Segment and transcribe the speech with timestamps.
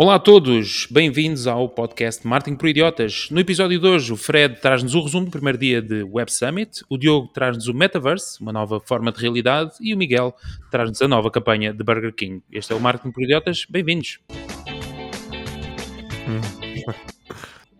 [0.00, 3.26] Olá a todos, bem-vindos ao podcast Marketing por Idiotas.
[3.32, 6.84] No episódio de hoje, o Fred traz-nos o resumo do primeiro dia de Web Summit,
[6.88, 10.32] o Diogo traz-nos o Metaverse, uma nova forma de realidade, e o Miguel
[10.70, 12.40] traz-nos a nova campanha de Burger King.
[12.52, 14.20] Este é o Marketing por Idiotas, bem-vindos.
[16.28, 17.08] Hum.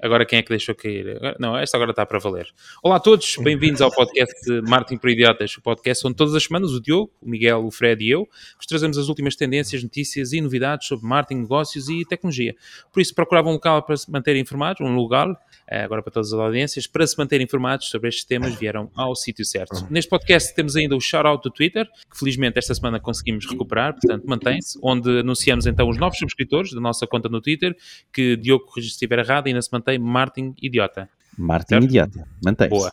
[0.01, 1.19] Agora quem é que deixou cair?
[1.41, 2.47] Não, esta agora está para valer.
[2.85, 4.33] Olá a todos, bem-vindos ao podcast
[4.69, 8.05] Marketing para Idiotas, o podcast onde todas as semanas o Diogo, o Miguel, o Fred
[8.05, 12.55] e eu vos trazemos as últimas tendências, notícias e novidades sobre marketing, negócios e tecnologia.
[12.92, 15.29] Por isso, procurava um local para se manter informados, um lugar
[15.69, 19.17] eh, agora para todas as audiências, para se manterem informados sobre estes temas, vieram ao
[19.17, 19.84] sítio certo.
[19.91, 24.25] Neste podcast temos ainda o shout-out do Twitter, que felizmente esta semana conseguimos recuperar, portanto
[24.27, 27.77] mantém-se, onde anunciamos então os novos subscritores da nossa conta no Twitter,
[28.12, 31.09] que Diogo, se estiver errado, ainda se mantém Martin Idiota.
[31.38, 32.70] Martin Idiota, mantém-se.
[32.70, 32.92] Boa.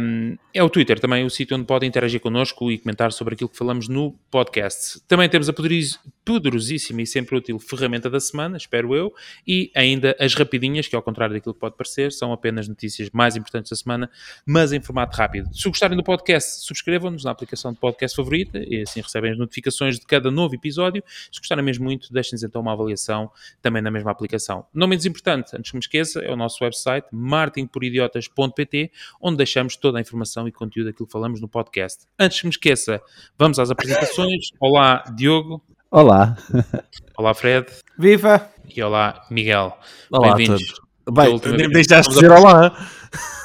[0.00, 3.48] Um, é o Twitter também o sítio onde podem interagir connosco e comentar sobre aquilo
[3.50, 5.00] que falamos no podcast.
[5.06, 5.52] Também temos a
[6.24, 9.14] poderosíssima e sempre útil ferramenta da semana, espero eu,
[9.46, 13.34] e ainda as rapidinhas, que ao contrário daquilo que pode parecer, são apenas notícias mais
[13.34, 14.10] importantes da semana,
[14.44, 15.48] mas em formato rápido.
[15.54, 19.98] Se gostarem do podcast, subscrevam-nos na aplicação de podcast favorita e assim recebem as notificações
[19.98, 21.02] de cada novo episódio.
[21.32, 23.30] Se gostarem mesmo muito, deixem-nos então uma avaliação
[23.62, 24.66] também na mesma aplicação.
[24.74, 29.98] Não menos importante, antes que me esqueça, é o nosso website martinporidiotas.pt onde deixamos toda
[29.98, 32.06] a informação e conteúdo daquilo que falamos no podcast.
[32.18, 33.00] Antes que me esqueça,
[33.38, 34.46] vamos às apresentações.
[34.60, 35.62] Olá, Diogo.
[35.90, 36.36] Olá.
[37.16, 37.66] Olá, Fred.
[37.98, 38.50] Viva!
[38.74, 39.76] E olá, Miguel.
[40.10, 40.74] Olá Bem-vindos.
[41.10, 41.38] Bem,
[41.70, 42.76] deixaste de dizer olá.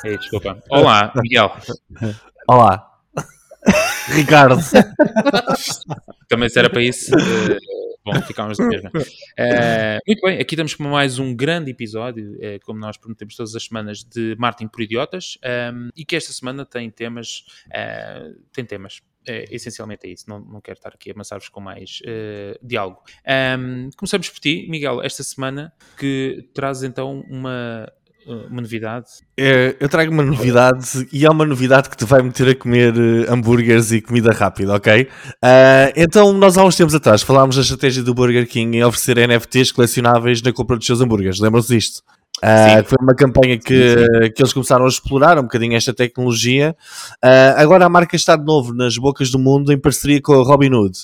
[0.03, 0.61] Ei, desculpa.
[0.69, 1.55] Olá, Miguel.
[2.47, 2.91] Olá.
[4.13, 4.57] Ricardo.
[6.27, 7.11] Também se era para isso.
[8.05, 8.89] Bom, ficámos de mesma.
[8.89, 13.55] Uh, muito bem, aqui estamos com mais um grande episódio, uh, como nós prometemos todas
[13.55, 18.37] as semanas, de Martin por Idiotas, um, ehm, e que esta semana tem temas, uh,
[18.51, 22.01] tem temas, é, essencialmente é isso, não, não quero estar aqui a amassar-vos com mais
[22.01, 23.01] uh, diálogo.
[23.25, 27.89] Um, ehm, começamos por ti, Miguel, esta semana que traz então uma,
[28.25, 29.05] uma novidade?
[29.37, 32.93] É, eu trago uma novidade e é uma novidade que te vai meter a comer
[32.93, 35.03] uh, hambúrgueres e comida rápida, ok?
[35.03, 39.17] Uh, então, nós há uns tempos atrás falámos da estratégia do Burger King em oferecer
[39.27, 41.39] NFTs colecionáveis na compra dos seus hambúrgueres.
[41.39, 42.01] Lembram-se disto?
[42.39, 46.75] Uh, foi uma campanha que, que eles começaram a explorar um bocadinho esta tecnologia.
[47.23, 50.43] Uh, agora a marca está de novo nas bocas do mundo em parceria com a
[50.43, 50.97] Robinhood.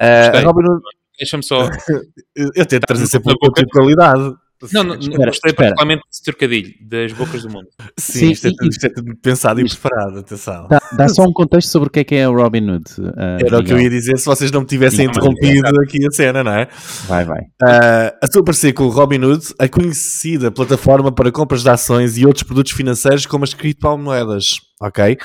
[0.00, 0.80] Uh, Robinhood...
[1.18, 1.68] Deixa-me só.
[2.36, 4.34] eu tento trazer sempre um pouco de qualidade.
[4.72, 5.54] Não, não, espera, gostei espera.
[5.54, 7.66] particularmente desse trocadilho das bocas do mundo.
[7.98, 10.66] Sim, Sim isto, é tudo, isto, é tudo, pensado e preparado, atenção.
[10.68, 12.84] Dá, dá, só um contexto sobre o que é que é o Robin Hood.
[12.98, 16.10] Uh, Era o que eu ia dizer se vocês não me tivessem interrompido aqui a
[16.10, 16.68] cena, não é?
[17.06, 17.40] Vai, vai.
[17.40, 22.16] Uh, a sua parceria com o Robin Hood, a conhecida plataforma para compras de ações
[22.16, 24.60] e outros produtos financeiros como as criptomoedas.
[24.80, 25.16] Ok?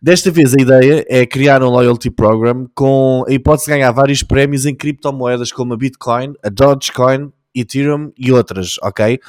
[0.00, 4.22] Desta vez a ideia é criar um loyalty program com a hipótese de ganhar vários
[4.22, 9.20] prémios em criptomoedas como a Bitcoin, a Dogecoin Ethereum e outras, ok?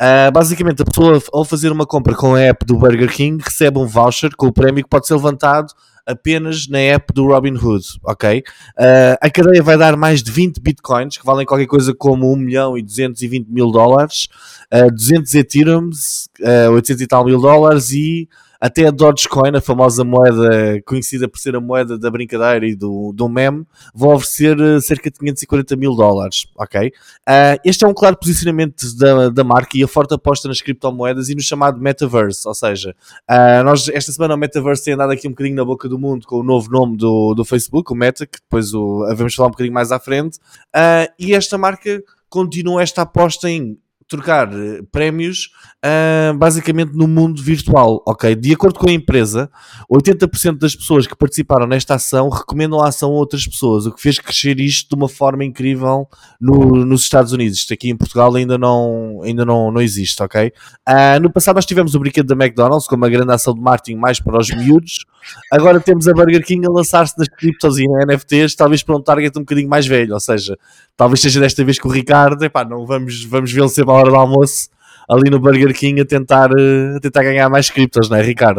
[0.00, 3.78] Uh, basicamente, a pessoa ao fazer uma compra com a app do Burger King recebe
[3.78, 5.72] um voucher com o prémio que pode ser levantado
[6.08, 8.42] apenas na app do Robinhood, ok?
[8.78, 12.36] Uh, a cadeia vai dar mais de 20 bitcoins, que valem qualquer coisa como 1
[12.36, 14.28] milhão e 220 mil dólares,
[14.72, 18.26] uh, 200 Ethereums, uh, 800 e tal mil dólares e
[18.60, 23.12] até a Dogecoin, a famosa moeda conhecida por ser a moeda da brincadeira e do,
[23.14, 23.64] do meme,
[23.94, 26.88] vão oferecer eh, cerca de 540 mil dólares, ok?
[26.88, 31.28] Uh, este é um claro posicionamento da, da marca e a forte aposta nas criptomoedas
[31.28, 32.94] e no chamado Metaverse, ou seja,
[33.30, 36.26] uh, nós esta semana o Metaverse tem andado aqui um bocadinho na boca do mundo
[36.26, 39.52] com o novo nome do, do Facebook, o Meta, que depois o, vamos falar um
[39.52, 40.38] bocadinho mais à frente,
[40.74, 45.50] uh, e esta marca continua esta aposta em trocar eh, prémios
[45.84, 48.34] uh, basicamente no mundo virtual, ok?
[48.34, 49.50] De acordo com a empresa,
[49.90, 54.00] 80% das pessoas que participaram nesta ação recomendam a ação a outras pessoas, o que
[54.00, 56.08] fez crescer isto de uma forma incrível
[56.40, 57.58] no, nos Estados Unidos.
[57.58, 60.52] Isto aqui em Portugal ainda não, ainda não, não existe, ok?
[60.88, 63.98] Uh, no passado nós tivemos o brinquedo da McDonald's com uma grande ação de marketing
[63.98, 65.04] mais para os miúdos.
[65.52, 69.36] Agora temos a Burger King a lançar-se nas criptos e NFTs, talvez para um target
[69.36, 70.56] um bocadinho mais velho, ou seja,
[70.96, 74.10] talvez seja desta vez que o Ricardo, epá, não vamos, vamos vê-lo sempre à hora
[74.10, 74.68] do almoço
[75.08, 78.58] ali no Burger King a tentar, eh, a tentar ganhar mais criptos, não é, Ricardo?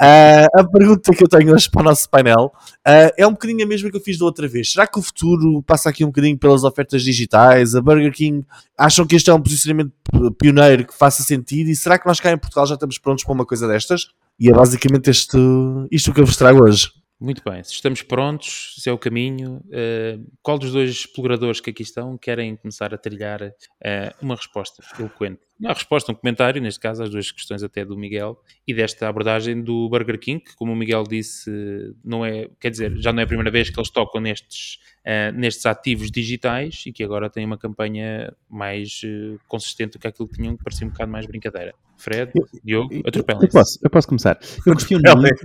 [0.00, 2.50] Uh, a pergunta que eu tenho hoje para o nosso painel
[2.86, 4.72] uh, é um bocadinho a mesma que eu fiz da outra vez.
[4.72, 7.74] Será que o futuro passa aqui um bocadinho pelas ofertas digitais?
[7.74, 8.46] A Burger King
[8.78, 9.92] acham que este é um posicionamento
[10.38, 11.68] pioneiro que faça sentido?
[11.68, 14.08] E será que nós cá em Portugal já estamos prontos para uma coisa destas?
[14.40, 15.36] E é basicamente este,
[15.92, 16.88] isto que eu vos trago hoje.
[17.20, 21.70] Muito bem, se estamos prontos, se é o caminho, uh, qual dos dois exploradores que
[21.70, 23.52] aqui estão querem começar a trilhar uh,
[24.20, 25.40] uma resposta eloquente?
[25.58, 29.08] Não, a resposta, um comentário, neste caso, às duas questões até do Miguel e desta
[29.08, 31.50] abordagem do Burger King, que, como o Miguel disse,
[32.04, 35.32] não é, quer dizer, já não é a primeira vez que eles tocam nestes, uh,
[35.32, 39.00] nestes ativos digitais e que agora têm uma campanha mais
[39.46, 41.74] consistente do que aquilo que tinham, que parecia um bocado mais brincadeira.
[41.96, 42.32] Fred,
[42.64, 44.38] Diogo, atropelem eu posso, eu posso começar.
[44.66, 45.38] Eu questiono muito,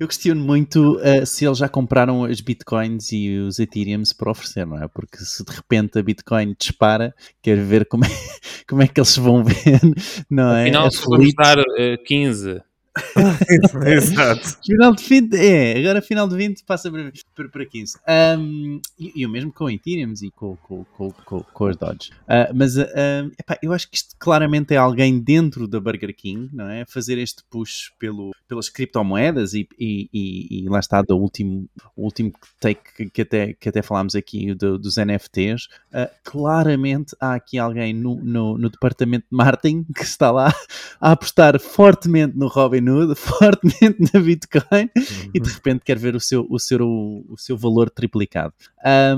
[0.00, 4.66] eu questiono muito uh, se eles já compraram as bitcoins e os ethereums para oferecer,
[4.66, 4.88] não é?
[4.88, 8.08] Porque se de repente a bitcoin dispara, quero ver como é,
[8.68, 9.80] como é que eles vão ver,
[10.28, 10.64] não é?
[10.64, 12.62] Afinal, se vamos dar uh, 15
[13.86, 14.58] Exato.
[14.64, 17.98] Final de 20, é, agora final de 20 passa para, para, para 15.
[18.38, 22.10] Um, e, o mesmo com o Ethereum e com, com, com, com, com as Dodge.
[22.22, 26.48] Uh, mas uh, epá, eu acho que isto claramente é alguém dentro da Burger King,
[26.52, 26.84] não é?
[26.86, 32.04] Fazer este push pelo, pelas criptomoedas e, e, e, e lá está do último, o
[32.04, 35.66] último take que até, que até falámos aqui do, dos NFTs.
[35.92, 40.54] Uh, claramente há aqui alguém no, no, no departamento de marketing que está lá
[41.00, 42.85] a apostar fortemente no Robin
[43.16, 45.30] fortemente na Bitcoin uhum.
[45.34, 48.54] e de repente quer ver o seu, o seu, o, seu valor triplicado.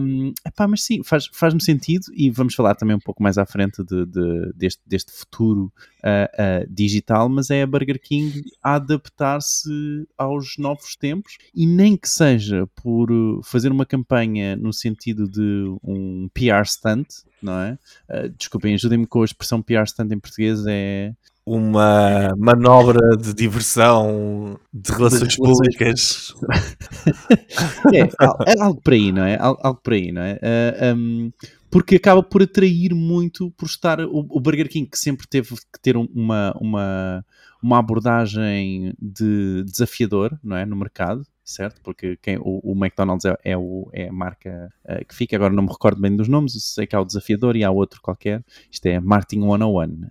[0.01, 3.45] Um, epá, mas sim, faz, faz-me sentido e vamos falar também um pouco mais à
[3.45, 8.77] frente de, de deste, deste futuro uh, uh, digital, mas é a Burger King a
[8.77, 13.09] adaptar-se aos novos tempos e nem que seja por
[13.45, 17.09] fazer uma campanha no sentido de um PR stunt,
[17.43, 17.79] não é?
[18.09, 21.13] Uh, desculpem, ajudem-me com a expressão PR stunt em português, é
[21.49, 26.35] uma manobra de diversão de relações públicas.
[27.95, 29.39] é, é, algo por aí, não é?
[29.39, 30.35] Algo, algo por aí, não é?
[30.35, 30.39] Uh,
[30.81, 31.31] ah, um,
[31.71, 35.81] porque acaba por atrair muito por estar o, o, Burger King que sempre teve que
[35.83, 37.25] ter uma, uma,
[37.63, 40.67] uma abordagem de desafiador, não é?
[40.67, 41.81] No mercado certo?
[41.83, 45.53] Porque quem, o, o McDonald's é, é, o, é a marca uh, que fica, agora
[45.53, 48.45] não me recordo bem dos nomes, sei que há o desafiador e há outro qualquer.
[48.71, 49.83] Isto é Martin 101.
[49.83, 50.09] Uh,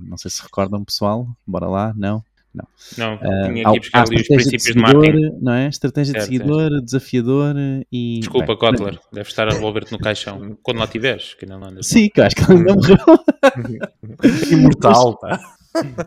[0.00, 1.26] não sei se recordam, pessoal.
[1.46, 2.22] Bora lá, não?
[2.54, 2.66] Não,
[2.96, 5.38] não uh, tinha aqui buscar ali os princípios de, seguidor, de marketing.
[5.40, 5.68] Não é?
[5.68, 6.84] Estratégia certo, de seguidor, certo.
[6.84, 7.54] desafiador
[7.92, 8.18] e.
[8.20, 9.00] Desculpa, bem, Kotler, bem.
[9.12, 11.86] deve estar a revolver-te no caixão quando lá estiveres, que não andas.
[11.86, 12.98] Sim, que acho que ele não morreu.
[14.50, 15.57] Imortal, pá.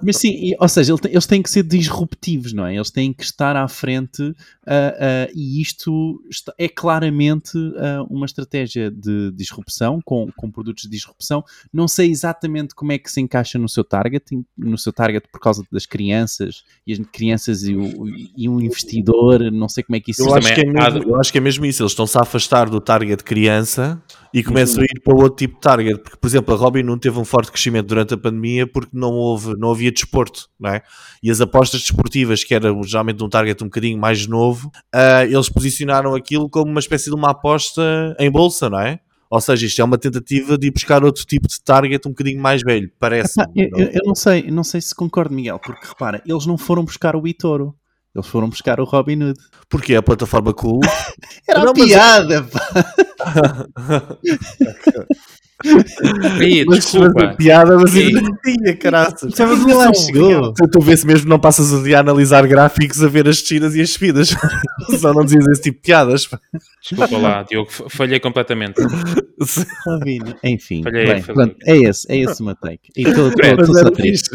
[0.01, 2.75] Mas sim, ou seja, eles têm que ser disruptivos, não é?
[2.75, 6.21] Eles têm que estar à frente uh, uh, e isto
[6.57, 11.43] é claramente uh, uma estratégia de disrupção, com, com produtos de disrupção.
[11.71, 14.23] Não sei exatamente como é que se encaixa no seu target,
[14.57, 19.51] no seu target por causa das crianças e as crianças e, o, e um investidor,
[19.51, 21.41] não sei como é que isso eu acho que é mesmo, Eu acho que é
[21.41, 24.01] mesmo isso, eles estão-se a afastar do target criança
[24.33, 26.97] e começam a ir para outro tipo de target, porque por exemplo a Robin não
[26.97, 30.81] teve um forte crescimento durante a pandemia porque não houve não havia desporto, não é?
[31.21, 35.49] E as apostas desportivas, que era geralmente um target um bocadinho mais novo, uh, eles
[35.49, 38.99] posicionaram aquilo como uma espécie de uma aposta em bolsa, não é?
[39.31, 42.41] Ou seja, isto é uma tentativa de ir buscar outro tipo de target um bocadinho
[42.41, 43.39] mais velho, parece.
[43.55, 46.83] Eu, eu, eu, não sei, não sei se concordo, Miguel, porque repara, eles não foram
[46.83, 47.73] buscar o Itoro.
[48.13, 49.39] Eles foram buscar o Robin Hood.
[49.69, 50.81] Porque é a plataforma cool.
[51.47, 54.17] Era uma piada, pá.
[56.39, 57.35] Aí, desculpa.
[57.35, 59.33] piada, mas ainda não tinha, caraças.
[59.35, 60.53] Sabes onde lá chegou?
[60.53, 63.75] Tu, tu vês mesmo, não passas o dia a analisar gráficos, a ver as descidas
[63.75, 64.29] e as subidas.
[64.99, 66.27] Só não dizias esse tipo de piadas.
[66.81, 68.81] Desculpa lá, Diogo, falhei completamente.
[70.43, 71.45] Enfim, falhei, bem, falhei.
[71.45, 72.91] Pronto, é esse, é esse o meu take.
[72.97, 74.31] E estou triste.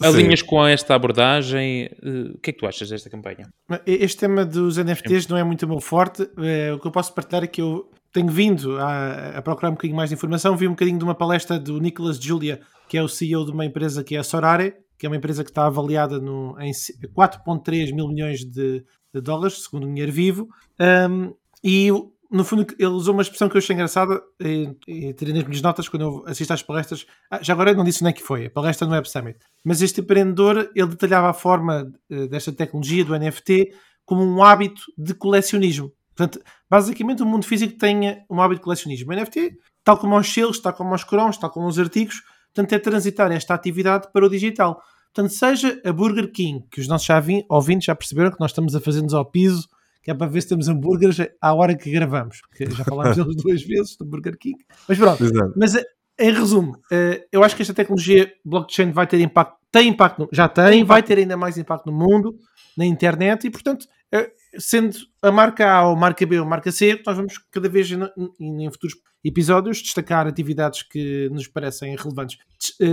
[0.00, 3.48] Alinhas com esta abordagem, uh, o que é que tu achas desta campanha?
[3.86, 6.22] Este tema dos NFTs não é muito meu forte.
[6.22, 9.74] Uh, o que eu posso partilhar é que eu tenho vindo a, a, procurar um
[9.74, 10.56] bocadinho mais de informação.
[10.56, 13.64] Vi um bocadinho de uma palestra do Nicholas Julia, que é o CEO de uma
[13.64, 17.94] empresa que é a Sorare, que é uma empresa que está avaliada no, em 4,3
[17.94, 20.48] mil milhões de, de, dólares, segundo o dinheiro vivo.
[20.78, 21.90] Um, e
[22.30, 25.60] no fundo, ele usou uma expressão que eu achei engraçada e, e tirei nas minhas
[25.60, 27.04] notas quando eu assisto às palestras.
[27.28, 29.38] Ah, já agora eu não disse onde é que foi, a palestra no Web Summit.
[29.64, 33.72] Mas este empreendedor, ele detalhava a forma uh, desta tecnologia, do NFT,
[34.04, 35.92] como um hábito de colecionismo.
[36.14, 39.12] Portanto, basicamente o mundo físico tem um hábito de colecionismo.
[39.12, 42.22] O NFT, tal como aos selos, tal como aos cromos, tal como aos artigos,
[42.54, 44.80] portanto é transitar esta atividade para o digital.
[45.12, 48.76] Portanto, seja a Burger King, que os nossos já ouvintes já perceberam que nós estamos
[48.76, 49.68] a fazer-nos ao piso
[50.02, 52.40] que é para ver se temos hambúrgueres à hora que gravamos.
[52.48, 54.56] Porque já falámos deles duas vezes do Burger King.
[54.88, 55.24] Mas pronto.
[55.24, 55.52] Exato.
[55.56, 55.84] Mas eh,
[56.18, 60.48] em resumo, eh, eu acho que esta tecnologia blockchain vai ter impacto, tem impacto, já
[60.48, 62.36] tem, vai ter ainda mais impacto no mundo,
[62.76, 67.00] na internet e, portanto, eh, sendo a marca A ou marca B ou marca C,
[67.06, 72.38] nós vamos cada vez em futuros episódios destacar atividades que nos parecem relevantes.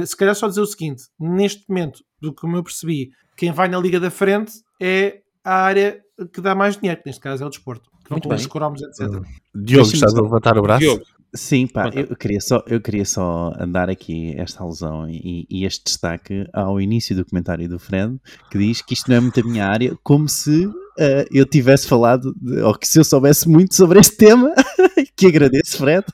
[0.05, 3.79] Se calhar só dizer o seguinte: neste momento, do que eu percebi, quem vai na
[3.79, 5.99] liga da frente é à área
[6.33, 7.89] que dá mais dinheiro, que neste caso é o desporto.
[8.05, 8.39] Que Muito não bem.
[8.45, 8.99] os cromos, etc.
[9.09, 9.23] Diogo,
[9.53, 10.79] Deixa-me estás a levantar o braço?
[10.81, 11.03] Diogo,
[11.35, 15.83] Sim, pá, eu queria, só, eu queria só dar aqui esta alusão e, e este
[15.83, 18.17] destaque ao início do comentário do Fred,
[18.49, 21.85] que diz que isto não é muito a minha área, como se eh, eu tivesse
[21.87, 24.53] falado, de- ou que se eu soubesse muito sobre este tema,
[25.17, 26.05] que agradeço, Fred.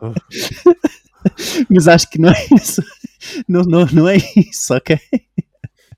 [1.70, 2.82] Mas acho que não é isso.
[3.48, 4.98] Não, não, não é isso, ok?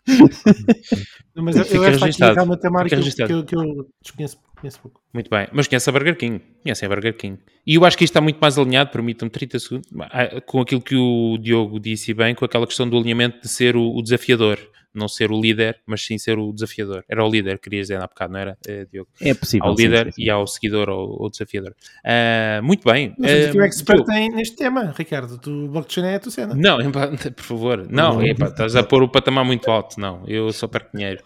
[1.35, 2.35] Não, Mas eu, eu esta aqui registado.
[2.35, 5.01] realmente é que, eu- que, eu- que eu desconheço, conheço pouco.
[5.15, 6.41] Muito bem, mas conhece a Burger King.
[6.63, 7.39] Conhece a Burger King.
[7.67, 10.81] E eu acho que isto está muito mais alinhado, permitam-me 30 segundos, ah, com aquilo
[10.81, 14.59] que o Diogo disse bem, com aquela questão do alinhamento de ser o, o desafiador.
[14.99, 17.05] Não ser o líder, mas sim ser o desafiador.
[17.09, 19.09] Era o líder, querias dizer há bocado, não era, eh, Diogo?
[19.21, 19.67] É possível.
[19.69, 20.23] Ao sim, líder sim, sim.
[20.25, 21.75] e ao seguidor ou, ou desafiador.
[22.05, 23.15] Ah, muito bem.
[23.19, 25.39] Se Ah, o expert Diogo, tem neste tema, Ricardo.
[25.39, 26.55] Tu, blockchain é a tua cena.
[26.55, 26.79] Não,
[27.37, 31.23] por favor, não, estás a pôr o patamar muito alto, não, eu só perco dinheiro.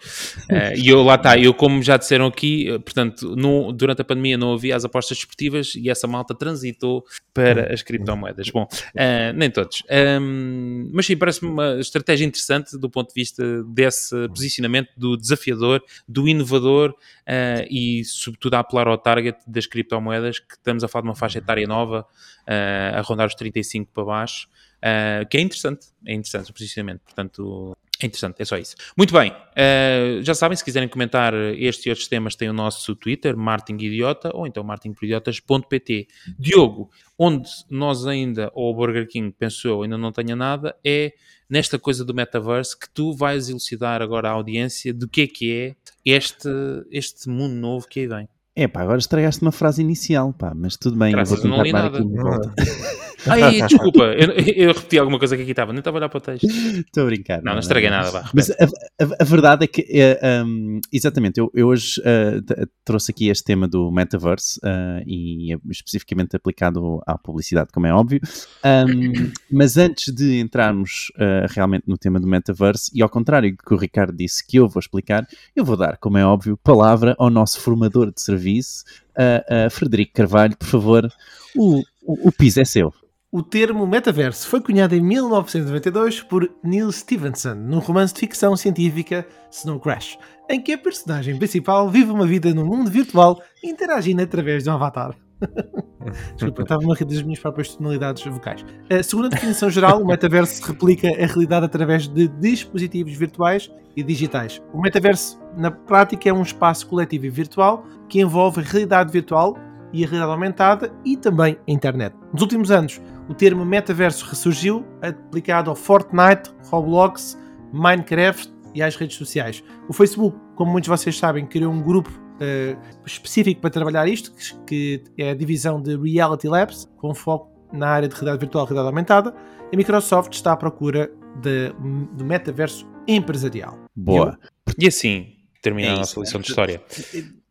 [0.50, 4.36] Eh, e eu lá está, eu como já disseram aqui, portanto, no- durante a pandemia
[4.36, 8.50] não havia as apostas desportivas e essa malta transitou para as criptomoedas.
[8.50, 9.82] Bom, eh, nem todos.
[9.90, 15.82] Ahm, mas sim, parece-me uma estratégia interessante do ponto de vista desse posicionamento do desafiador,
[16.08, 16.94] do inovador
[17.26, 21.14] eh, e, sobretudo, a apelar ao target das criptomoedas, que estamos a falar de uma
[21.14, 22.06] faixa etária nova,
[22.46, 24.48] eh, a rondar os 35 para baixo.
[24.82, 28.74] Uh, que é interessante, é interessante o posicionamento, portanto, é interessante, é só isso.
[28.96, 32.94] Muito bem, uh, já sabem, se quiserem comentar estes e outros temas, tem o nosso
[32.96, 36.08] Twitter, Martin Idiota, ou então martinporidiotas.pt.
[36.38, 41.12] Diogo, onde nós ainda, ou o Burger King, penso eu, ainda não tenha nada, é
[41.48, 45.52] nesta coisa do metaverse que tu vais elucidar agora à audiência do que é que
[45.52, 46.48] é este,
[46.90, 48.28] este mundo novo que aí vem.
[48.54, 51.62] É pá, agora estragaste uma frase inicial, pá, mas tudo bem, eu vou eu não
[51.62, 52.54] tentar li aqui nada.
[53.26, 56.18] Ai, desculpa, eu, eu repeti alguma coisa que aqui estava, nem estava a olhar para
[56.18, 56.44] o texto.
[56.46, 57.42] Estou a brincar.
[57.42, 58.30] Não, não estraguei nada, vá.
[58.34, 63.10] Mas a, a- a verdade é que, é, um, exatamente, eu, eu hoje uh, trouxe
[63.12, 68.20] aqui este tema do metaverse uh, e é especificamente aplicado à publicidade, como é óbvio.
[68.64, 71.12] Um, mas antes de entrarmos
[71.50, 74.68] realmente no tema do metaverse, e ao contrário do que o Ricardo disse que eu
[74.68, 79.70] vou explicar, eu vou dar, como é óbvio, palavra ao nosso formador de serviço, uh,
[79.70, 81.08] Frederico Carvalho, por favor.
[81.56, 82.92] O, o, o piso é seu.
[83.34, 89.26] O termo metaverso foi cunhado em 1992 por Neil Stevenson num romance de ficção científica
[89.50, 90.18] Snow Crash,
[90.50, 94.74] em que a personagem principal vive uma vida num mundo virtual interagindo através de um
[94.74, 95.16] avatar.
[96.36, 98.66] Desculpa, estava a rir das minhas próprias tonalidades vocais.
[99.02, 104.60] Segundo a definição geral, o metaverso replica a realidade através de dispositivos virtuais e digitais.
[104.74, 109.56] O metaverso, na prática, é um espaço coletivo e virtual que envolve a realidade virtual
[109.92, 112.14] e a realidade aumentada e também a internet.
[112.32, 117.38] Nos últimos anos, o termo metaverso ressurgiu, aplicado ao Fortnite, Roblox,
[117.72, 119.62] Minecraft e às redes sociais.
[119.88, 122.10] O Facebook, como muitos de vocês sabem, criou um grupo
[122.40, 122.76] eh,
[123.06, 124.32] específico para trabalhar isto,
[124.66, 128.64] que, que é a divisão de Reality Labs, com foco na área de realidade virtual
[128.64, 129.34] e realidade aumentada.
[129.72, 131.10] A Microsoft está à procura
[131.40, 131.72] de,
[132.14, 133.78] do metaverso empresarial.
[133.96, 134.38] Boa.
[134.78, 135.28] E assim
[135.62, 136.42] termina É a nossa lição é.
[136.42, 136.82] de história.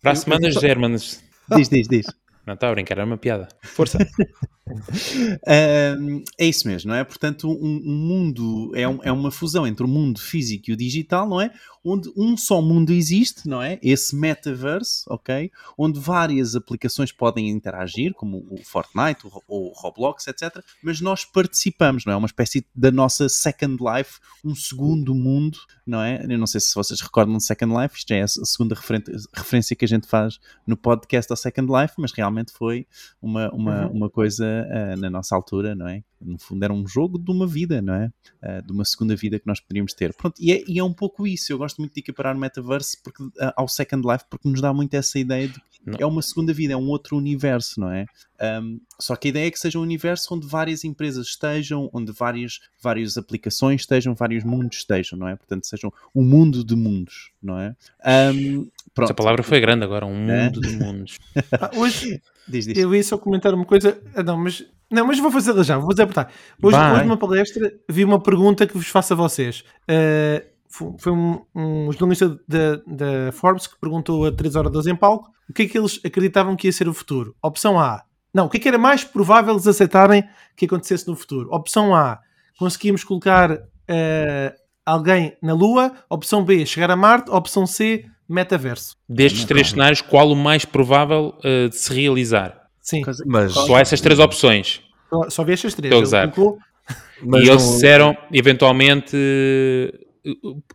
[0.01, 1.23] Para a semana, Germanos.
[1.55, 2.05] Diz, diz, diz.
[2.51, 3.47] Não, está a brincar, era uma piada.
[3.63, 3.97] Força.
[6.37, 7.03] É isso mesmo, não é?
[7.03, 10.77] Portanto, um, um mundo é, um- é uma fusão entre o mundo físico e o
[10.77, 11.51] digital, não é?
[11.83, 13.79] Onde um só mundo existe, não é?
[13.81, 15.51] Esse metaverse, ok?
[15.77, 20.63] Onde várias aplicações podem interagir, como o Fortnite, o o Roblox, etc.
[20.81, 22.15] Mas nós participamos, não é?
[22.15, 26.25] Uma espécie da nossa Second Life, um segundo mundo, não é?
[26.27, 28.75] Eu não sei se vocês recordam de Second Life, isto é a segunda
[29.33, 32.87] referência que a gente faz no podcast ao Second Life, mas realmente foi
[33.21, 36.03] uma, uma, uma coisa ah, na nossa altura, não é?
[36.19, 38.11] No fundo era um jogo de uma vida, não é?
[38.41, 40.13] Ah, de uma segunda vida que nós poderíamos ter.
[40.13, 41.51] Pronto, e é, e é um pouco isso.
[41.51, 44.73] Eu gosto muito de equiparar o metaverse porque, ah, ao Second Life porque nos dá
[44.73, 45.97] muito essa ideia de que Não.
[45.99, 48.05] é uma segunda vida, é um outro universo, não é?
[48.61, 52.11] Um, só que a ideia é que seja um universo onde várias empresas estejam, onde
[52.11, 55.35] várias, várias aplicações estejam, vários mundos estejam, não é?
[55.35, 57.75] Portanto, sejam um mundo de mundos, não é?
[58.33, 59.07] Um, pronto.
[59.09, 60.43] Essa palavra foi grande agora, um É?
[60.45, 61.17] mundo de mundos.
[61.59, 62.77] Ah, hoje Diz, diz.
[62.77, 63.99] eu ia só comentar uma coisa.
[64.15, 66.31] Ah, não, mas, não, mas vou fazer já, vou fazer apertar.
[66.61, 66.93] Hoje, Vai.
[66.93, 69.63] hoje numa palestra vi uma pergunta que vos faço a vocês.
[69.87, 70.50] Fo-
[70.99, 75.53] foi um, um jornalista da, Forbes que perguntou a 3 horas 12 em palco o
[75.53, 77.35] que é que eles acreditavam que ia ser o futuro.
[77.43, 78.03] Opção A.
[78.33, 80.23] Não, o que é que era mais provável eles aceitarem
[80.55, 81.49] que acontecesse no futuro?
[81.53, 82.19] Opção A.
[82.57, 84.53] Conseguimos colocar ah,
[84.85, 85.91] alguém na Lua.
[86.09, 86.65] Opção B.
[86.65, 87.29] Chegar a Marte.
[87.29, 88.05] Opção C.
[88.29, 88.95] Metaverso.
[89.09, 92.61] Destes três cenários, qual o mais provável uh, de se realizar?
[92.79, 94.81] Sim, Mas, Só essas três opções.
[95.09, 95.93] só, só vi estas três.
[95.93, 96.33] Estou a usar.
[97.21, 100.10] mas e eles não- disseram, eventualmente, uh,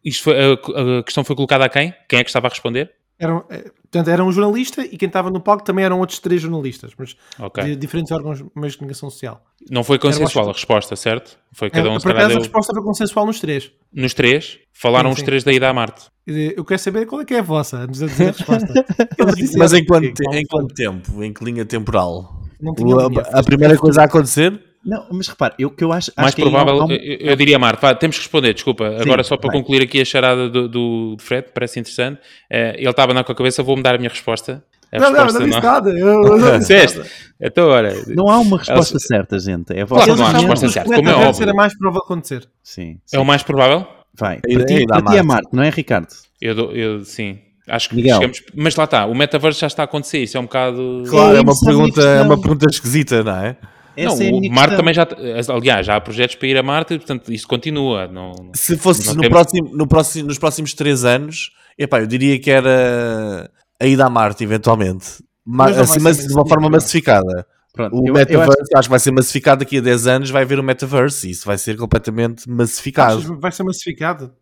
[0.05, 1.95] isto foi, a, a questão foi colocada a quem?
[2.09, 2.91] Quem é que estava a responder?
[3.19, 6.43] Eram, eh, portanto, era um jornalista e quem estava no palco também eram outros três
[6.43, 7.65] jornalistas, mas Ok.
[7.65, 8.45] de diferentes órgãos de
[8.77, 9.43] comunicação social.
[9.71, 11.39] Não foi consensual a resposta, certo?
[11.53, 12.39] Foi cada É, um se por acaso a deu...
[12.41, 13.73] resposta foi consensual nos três.
[13.91, 15.25] Nos três, falaram Sim, os sim.
[15.25, 16.05] três da ida a Marte.
[16.27, 18.85] Eu quero saber qual é que é a vossa, antes de dizer a resposta.
[19.57, 21.23] Mas em quanto, em quanto tempo?
[21.23, 22.43] Em que linha temporal?
[22.61, 23.23] Não tinha O- linha.
[23.33, 24.61] a, a primeira coisa a acontecer?
[24.87, 26.13] Não, mas repare, eu que eu acho.
[26.17, 27.59] Mais acho que aí provável, um- eu, eu diria.
[27.59, 28.97] Vá, temos que responder, desculpa.
[29.01, 29.59] Agora, só para vai.
[29.61, 32.21] concluir aqui a charada do, do Fred, parece interessante.
[32.49, 34.63] Eh, ele estava na com a cabeça, vou mudar a minha resposta.
[34.93, 35.91] A Não, não, resposta não disse nada.
[35.91, 36.99] Eu, eu não disse Disseste?
[36.99, 37.11] nada.
[37.41, 37.93] Então, olha.
[38.07, 39.73] Não há uma resposta certa, gente.
[39.77, 40.41] É a Claro vossa não há opinião.
[40.43, 41.43] resposta Os certa, como é óbvio.
[41.43, 42.49] era mais provável acontecer.
[42.63, 43.85] Sim, É o mais provável?
[44.15, 44.37] Vai.
[44.49, 45.27] É- Para ti, é para ti é Marte.
[45.27, 46.07] Marte, não é, Ricardo?
[46.41, 47.41] Eu, dou- eu sim.
[47.69, 48.15] Acho que Miguel.
[48.19, 48.43] chegamos.
[48.55, 50.19] Mas lá está, o metaverso já está a acontecer.
[50.19, 51.03] Isso é um bocado.
[51.09, 53.57] Claro, é uma, é a pergunta, é uma pergunta esquisita, não é?
[53.97, 54.77] Essa não, é a o Marte questão.
[54.77, 55.09] também já.
[55.55, 58.07] Aliás, já há projetos para ir a Marte, e, portanto, isso continua.
[58.09, 62.07] Não, Se fosse Não no temos- próximo, no próximo, nos próximos três anos, epá, eu
[62.07, 63.51] diria que era
[63.81, 65.23] a ida à Marte, eventualmente.
[65.45, 67.47] Ma- Mas assim, mas de uma forma massificada.
[67.73, 68.89] Pronto, O eu- eu metaverse, acho- acho...
[68.89, 71.59] que vai ser massificado daqui a 10 anos, vai haver o metaverse e isso vai
[71.59, 73.19] ser completamente massificado.
[73.19, 74.33] Achas que vai ser massificado?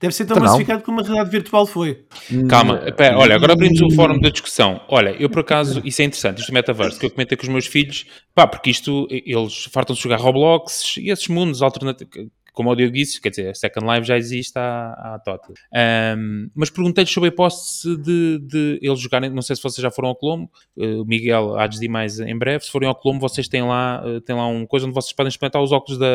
[0.00, 2.04] Deve ser tão Então massificado como a realidade virtual foi.
[2.48, 4.80] Calma, espera, olha, agora abrimos o fórum da discussão.
[4.88, 7.48] Olha, eu por acaso, isso é interessante, isto do metaverso, que eu comentei com os
[7.48, 12.74] meus filhos, pá, porque isto, eles fartam-se jogar Roblox e esses mundos alternativos, como o
[12.74, 15.52] Diogo disse, quer dizer, a Second Life já existe há, há tota.
[15.74, 19.90] Ahm, mas perguntei-lhes sobre a hipótese de, de eles jogarem, não sei se vocês já
[19.90, 23.20] foram ao Colombo, o Miguel há de dizer mais em breve, se forem ao Colombo
[23.20, 26.06] vocês têm lá, eh, têm lá uma coisa onde vocês podem experimentar os óculos da,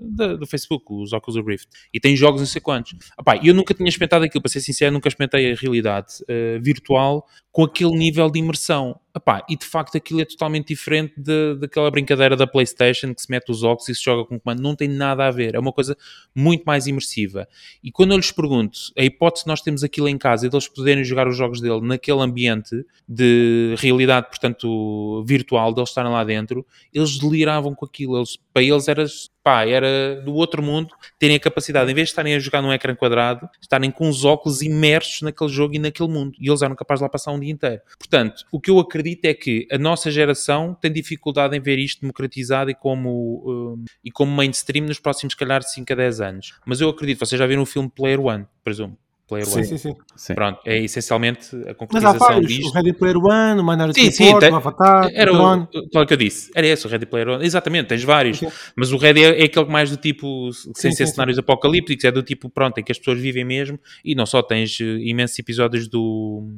[0.00, 2.94] da- do Facebook, os óculos do Rift, e tem jogos não sei quantos.
[3.18, 7.26] Epá, eu nunca tinha experimentado aquilo, para ser sincero, nunca experimentei a realidade eh, virtual
[7.52, 8.98] com aquele nível de imersão.
[9.14, 13.28] Epá, e de facto aquilo é totalmente diferente de- daquela brincadeira da Playstation que se
[13.28, 15.72] mete os óculos e se joga com comando, não tem nada a ver, é uma
[15.72, 15.96] coisa
[16.32, 17.48] muito mais imersiva.
[17.82, 20.68] E quando eu lhes pergunto, a hipótese de nós temos aquilo em casa e deles
[20.68, 26.64] poderem jogar os jogos dele naquele ambiente de realidade, portanto, virtual, deles estarem lá dentro,
[26.94, 28.16] eles deliravam com aquilo.
[28.16, 29.04] Eles, para eles era,
[29.42, 32.72] pá, era do outro mundo terem a capacidade, em vez de estarem a jogar num
[32.72, 36.36] ecrã quadrado, estarem com os óculos imersos naquele jogo e naquele mundo.
[36.40, 37.80] E eles eram capazes de lá passar um dia inteiro.
[37.98, 42.00] Portanto, o que eu acredito é que a nossa geração tem dificuldade em ver isto
[42.00, 46.54] democratizado e como, um, e como mainstream nos próximos, se calhar, 5 a 10 anos.
[46.64, 48.96] Mas eu acredito, vocês já viram o filme Player One, presumo.
[49.30, 49.64] Player Sim, One.
[49.66, 49.96] sim, sim.
[50.16, 50.34] Sim.
[50.34, 52.44] Pronto, é essencialmente a Mas há concretização vários.
[52.52, 52.72] O disto.
[52.74, 55.68] Ready Player One, o Minority Sim, sim, Report, tem- o Avatar, Era o o, Drone.
[55.94, 56.50] é que eu disse?
[56.54, 57.44] Era esse, o Ready Player One.
[57.46, 58.38] Exatamente, tens vários.
[58.38, 58.48] Sim.
[58.76, 62.04] Mas o Ready é, é aquele mais do tipo, sem Sim, ser sim, cenários apocalípticos,
[62.04, 63.78] é do tipo, pronto, em que as pessoas vivem mesmo.
[64.04, 66.52] E não só tens eh, imensos episódios do.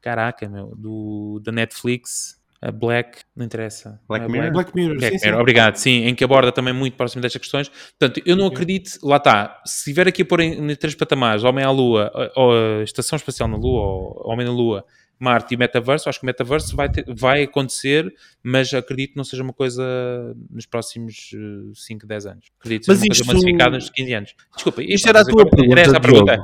[0.00, 2.39] Caraca, meu, do, da Netflix,
[2.74, 4.00] Black, não interessa.
[4.08, 4.52] Black Não é Mirror?
[4.52, 5.26] Black Mirror, Black sim, sim.
[5.26, 7.68] Mirror, obrigado, sim, em que aborda também muito próximo destas questões.
[7.98, 11.42] Portanto, eu não acredito, lá está, se tiver aqui a pôr em, em três patamares,
[11.44, 14.84] Homem à Lua, ou, ou a Estação Espacial na Lua, ou Homem na Lua,
[15.22, 18.10] Marte e Metaverso, acho que o Metaverso vai, ter- vai acontecer,
[18.42, 19.82] mas acredito que não seja uma coisa
[20.50, 21.30] nos próximos
[21.74, 22.46] 5, 10 anos.
[22.58, 24.34] Acredito que Mas seja uma isto- coisa massificada nos 15 anos.
[24.54, 26.42] Desculpa, Isto epá, era a mas tua agora- era essa a pergunta.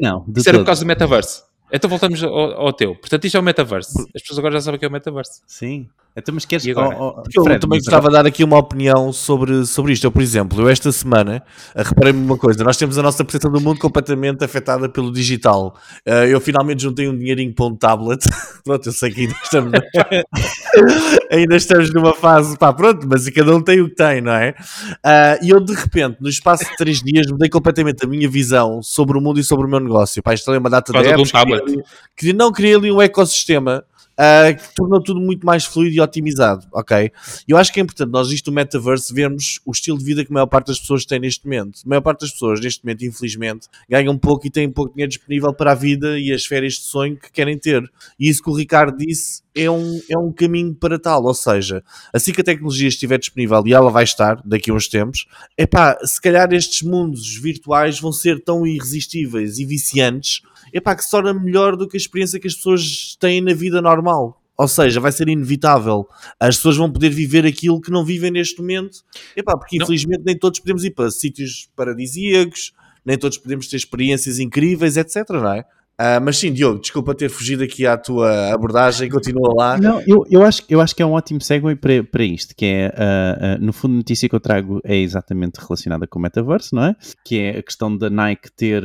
[0.00, 1.47] Não, de Isso era por causa do Metaverso.
[1.72, 2.94] Então voltamos ao, ao teu.
[2.94, 4.06] Portanto, isto é o Metaverso.
[4.14, 5.42] As pessoas agora já sabem o que é o Metaverso.
[5.46, 5.88] Sim.
[6.18, 6.66] Então, mas queres...
[6.68, 6.96] Agora?
[6.98, 10.04] oh, oh, Porque eu Fred, também gostava de dar aqui uma opinião sobre, sobre isto.
[10.04, 11.42] Eu, por exemplo, eu esta semana
[11.74, 15.76] eh, reparei-me uma coisa: nós temos a nossa percepção do mundo completamente afetada pelo digital.
[16.04, 18.24] Eh, eu finalmente juntei um dinheirinho para um tablet.
[18.64, 19.72] pronto, eu sei que ainda estamos,
[21.30, 24.54] ainda estamos numa fase, pá, pronto, mas cada um tem o que tem, não é?
[25.02, 28.82] Ah, e eu, de repente, no espaço de três dias, mudei completamente a minha visão
[28.82, 30.22] sobre o mundo e sobre o meu negócio.
[30.22, 31.62] Pá, instalei uma data de um apps, criei tablet.
[31.62, 31.82] ali-
[32.16, 33.84] que não criei ali um ecossistema
[34.18, 37.12] ah, que tornou tudo muito mais fluido e otimizado, ok?
[37.46, 40.32] Eu acho que é importante nós, isto do metaverse, vermos o estilo de vida que
[40.32, 41.80] a maior parte das pessoas tem neste momento.
[41.86, 45.54] A maior parte das pessoas, neste momento, infelizmente, ganham pouco e têm pouco dinheiro disponível
[45.54, 47.88] para a vida e as férias de sonho que querem ter.
[48.18, 51.82] E isso que o Ricardo disse é um, é um caminho para tal, ou seja,
[52.12, 55.26] assim que a tecnologia estiver disponível e ela vai estar daqui a uns tempos,
[55.56, 61.10] epá, se calhar estes mundos virtuais vão ser tão irresistíveis e viciantes epá, que se
[61.10, 64.40] torna melhor do que a experiência que as pessoas têm na vida normal.
[64.56, 66.06] Ou seja, vai ser inevitável.
[66.40, 69.04] As pessoas vão poder viver aquilo que não vivem neste momento.
[69.36, 69.84] Epá, porque Não.
[69.84, 72.72] infelizmente nem todos podemos ir para sítios paradisíacos,
[73.04, 75.28] nem todos podemos ter experiências incríveis, etc.
[75.30, 75.64] Não é?
[76.00, 79.76] Ah, mas sim, Diogo, desculpa ter fugido aqui à tua abordagem, continua lá.
[79.76, 82.66] Não, eu, eu, acho, eu acho que é um ótimo segue para, para isto, que
[82.66, 86.22] é, ah, ah, no fundo, a notícia que eu trago é exatamente relacionada com o
[86.22, 86.96] metaverso, não é?
[87.24, 88.84] Que é a questão da Nike ter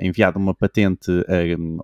[0.00, 1.10] enviado uma patente,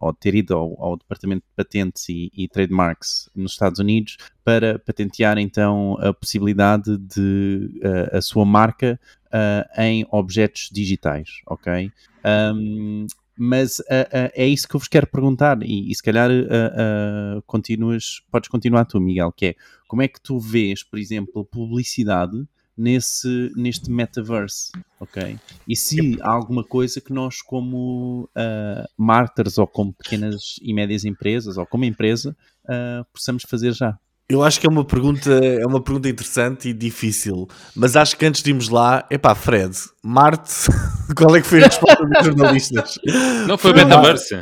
[0.00, 4.78] ou ter ido ao, ao Departamento de Patentes e, e Trademarks nos Estados Unidos para
[4.78, 7.70] patentear então a possibilidade de
[8.12, 8.98] a sua marca
[9.30, 11.90] ah, em objetos digitais, ok?
[12.24, 13.06] Um,
[13.44, 17.42] Mas uh, uh, é isso que eu vos quero perguntar, e, e se calhar uh,
[17.44, 19.54] continuas, podes continuar tu, Miguel, que é
[19.88, 22.46] como é que tu vês, por exemplo, publicidade
[22.78, 25.36] nesse, neste metaverse, ok?
[25.66, 31.56] E se há alguma coisa que nós, como uh, ou como pequenas e médias empresas
[31.56, 32.36] ou como empresa,
[33.12, 33.98] possamos fazer já?
[34.32, 38.24] Eu acho que é uma pergunta, é uma pergunta interessante e difícil, mas acho que
[38.24, 40.50] antes de irmos lá, epá, Fred, Marte,
[41.14, 42.98] qual é que foi a resposta dos jornalistas?
[43.46, 44.36] Não foi Metaverse?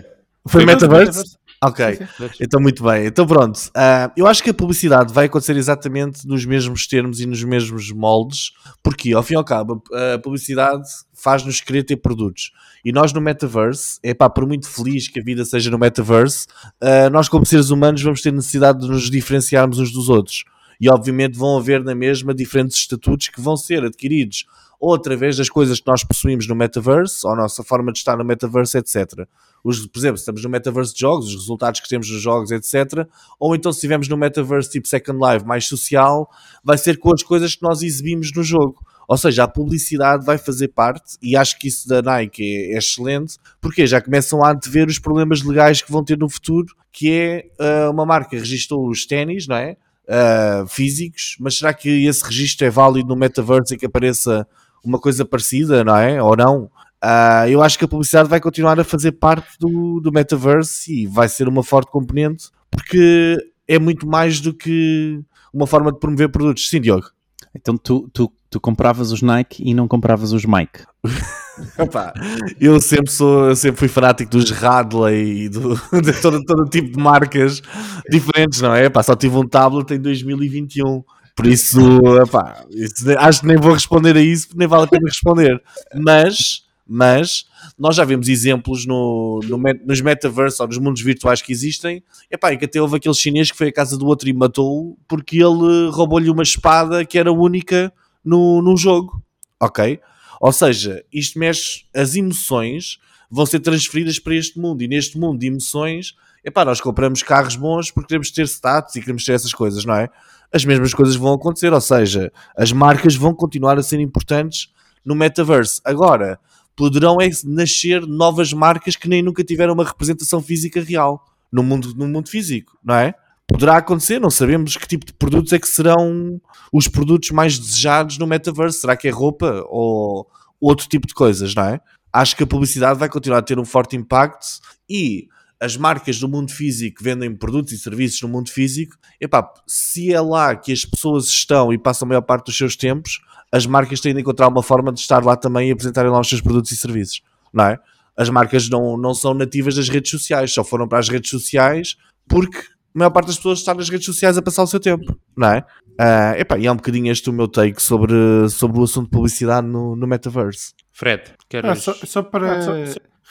[0.47, 1.07] Foi, foi Metaverse?
[1.07, 1.37] metaverse?
[1.63, 2.35] Ok, sim, sim.
[2.41, 3.07] então muito bem.
[3.07, 7.27] Então pronto, uh, eu acho que a publicidade vai acontecer exatamente nos mesmos termos e
[7.27, 8.53] nos mesmos moldes,
[8.85, 12.53] porque ao fim e ao cabo a publicidade faz-nos querer ter produtos.
[12.85, 16.47] E nós no Metaverse, é pá, por muito feliz que a vida seja no Metaverse,
[16.83, 20.45] uh, nós como seres humanos vamos ter necessidade de nos diferenciarmos uns dos outros.
[20.81, 24.47] E obviamente vão haver na mesma diferentes estatutos que vão ser adquiridos
[24.81, 28.17] ou através das coisas que nós possuímos no Metaverse, ou a nossa forma de estar
[28.17, 29.27] no Metaverse, etc
[29.63, 32.51] os, por exemplo, se estamos no metaverse de jogos, os resultados que temos nos jogos,
[32.51, 33.07] etc.
[33.39, 36.29] Ou então se estivermos no metaverse tipo Second Life mais social,
[36.65, 38.77] vai ser com as coisas que nós exibimos no jogo.
[39.11, 42.79] Ou seja, a publicidade vai fazer parte, e acho que isso da Nike é, é
[42.79, 47.11] excelente, porque já começam a antever os problemas legais que vão ter no futuro, que
[47.11, 49.77] é uh, uma marca registrou os ténis, não é?
[50.07, 54.47] Uh, físicos, mas será que esse registro é válido no metaverse e que apareça
[54.85, 56.23] uma coisa parecida, não é?
[56.23, 56.71] Ou não?
[57.03, 61.07] Uh, eu acho que a publicidade vai continuar a fazer parte do, do metaverse e
[61.09, 65.21] vai ser uma forte componente porque é muito mais do que
[65.53, 66.71] uma forma de promover produtos.
[66.71, 67.09] Sim, Diogo.
[67.53, 70.81] Então tu, tu, tu compravas os Nike e não compravas os Mike.
[71.79, 72.13] Opa,
[72.61, 76.91] eu sempre sou, eu sempre fui fanático dos Radley e do, de todo, todo tipo
[76.97, 77.63] de marcas
[78.11, 78.87] diferentes, não é?
[78.87, 81.05] Epá, só tive um tablet em 2021.
[81.37, 81.81] Por isso,
[82.23, 85.63] epá, isso, acho que nem vou responder a isso, nem vale a pena responder.
[85.95, 87.45] Mas mas
[87.79, 92.03] nós já vemos exemplos no, no, nos metaverse ou nos mundos virtuais que existem.
[92.29, 94.99] Epá, e que até houve aquele chinês que foi à casa do outro e matou
[95.07, 97.93] porque ele roubou-lhe uma espada que era única
[98.25, 99.23] no, no jogo.
[99.61, 100.01] Ok?
[100.41, 102.99] Ou seja, isto mexe, as emoções
[103.31, 107.57] vão ser transferidas para este mundo e neste mundo de emoções, epá, nós compramos carros
[107.57, 110.09] bons porque queremos ter status e queremos ter essas coisas, não é?
[110.53, 114.73] As mesmas coisas vão acontecer, ou seja, as marcas vão continuar a ser importantes
[115.05, 115.81] no metaverse.
[115.85, 116.41] Agora,
[116.75, 121.95] poderão é nascer novas marcas que nem nunca tiveram uma representação física real no mundo,
[121.95, 123.15] no mundo físico, não é?
[123.53, 126.41] Poderá acontecer, não sabemos que tipo de produtos é que serão
[126.73, 128.81] os produtos mais desejados no metaverse.
[128.81, 130.27] Será que é roupa ou
[130.61, 131.81] outro tipo de coisas, não é?
[132.13, 134.47] Acho que a publicidade vai continuar a ter um forte impacto
[134.89, 135.29] e
[135.61, 140.21] as marcas do mundo físico vendem produtos e serviços no mundo físico, epá, se é
[140.21, 143.21] lá que as pessoas estão e passam a maior parte dos seus tempos,
[143.53, 146.29] as marcas têm de encontrar uma forma de estar lá também e apresentarem lá os
[146.29, 147.79] seus produtos e serviços, não é?
[148.17, 151.97] As marcas não, não são nativas das redes sociais, só foram para as redes sociais
[152.27, 152.61] porque
[152.95, 155.49] a maior parte das pessoas está nas redes sociais a passar o seu tempo, não
[155.49, 155.65] é?
[155.93, 159.11] Uh, epá, e é um bocadinho este o meu take sobre, sobre o assunto de
[159.11, 160.73] publicidade no, no metaverse.
[160.93, 162.73] Fred, quero ah, só, só, para ah, só,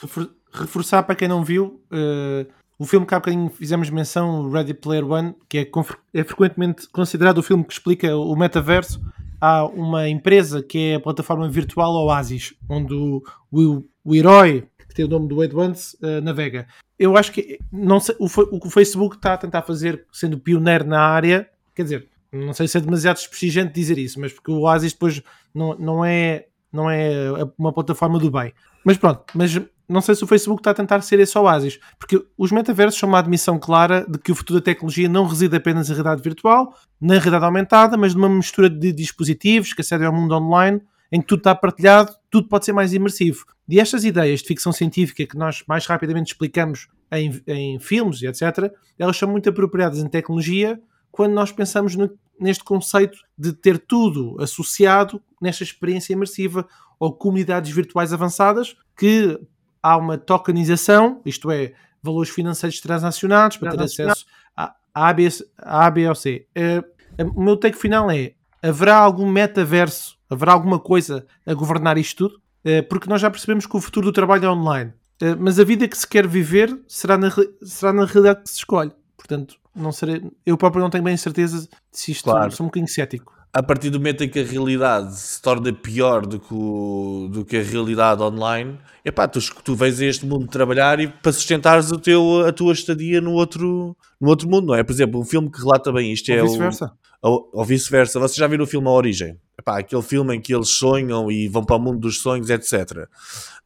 [0.08, 0.28] só...
[0.54, 5.06] reforçar para quem não viu, uh, o filme que há bocadinho fizemos menção, Ready Player
[5.06, 5.72] One, que é,
[6.14, 9.02] é frequentemente considerado o filme que explica o metaverso,
[9.42, 14.96] há uma empresa que é a plataforma virtual Oasis, onde o, o, o herói, que
[14.96, 16.68] tem o nome do Wade Once, uh, navega.
[17.00, 20.38] Eu acho que não sei, o, o que o Facebook está a tentar fazer, sendo
[20.38, 24.52] pioneiro na área, quer dizer, não sei se é demasiado desprestigiante dizer isso, mas porque
[24.52, 25.24] o Oasis depois
[25.56, 28.54] não, não, é, não é uma plataforma do bem.
[28.84, 29.60] Mas pronto, mas
[29.90, 33.10] não sei se o Facebook está a tentar ser esse oásis, porque os metaversos são
[33.10, 36.76] uma admissão clara de que o futuro da tecnologia não reside apenas em realidade virtual,
[37.02, 40.80] na realidade aumentada, mas numa mistura de dispositivos que acedem ao mundo online,
[41.12, 43.46] em que tudo está partilhado, tudo pode ser mais imersivo.
[43.68, 48.28] E estas ideias de ficção científica que nós mais rapidamente explicamos em, em filmes e
[48.28, 50.80] etc., elas são muito apropriadas em tecnologia
[51.12, 56.68] quando nós pensamos no, neste conceito de ter tudo associado nesta experiência imersiva
[57.00, 59.40] ou comunidades virtuais avançadas que
[59.82, 65.90] há uma tokenização, isto é, valores financeiros transacionados para ter acesso a, a, B, a,
[65.90, 66.48] B ou C.
[66.56, 72.30] Uh, o meu take final é: haverá algum metaverso, haverá alguma coisa a governar isto
[72.30, 72.42] tudo?
[72.66, 74.92] Uh, porque nós já percebemos que o futuro do trabalho é online.
[75.22, 77.30] Uh, mas a vida que se quer viver será na,
[77.62, 78.92] será na realidade que se escolhe.
[79.18, 82.52] Portanto, não serei, eu próprio não tenho bem certeza se isto claro.
[82.52, 86.26] sou um bocadinho cético a partir do momento em que a realidade se torna pior
[86.26, 90.48] do que, o, do que a realidade online, epá, tu, tu vens a este mundo
[90.48, 94.76] trabalhar e para sustentares o teu, a tua estadia no outro, no outro mundo, não
[94.76, 94.84] é?
[94.84, 96.92] Por exemplo, um filme que relata bem isto ou é vice-versa.
[97.22, 98.20] Ou, ou vice-versa.
[98.20, 99.38] Vocês já viram o filme A Origem?
[99.60, 103.08] epá, aquele filme em que eles sonham e vão para o mundo dos sonhos, etc.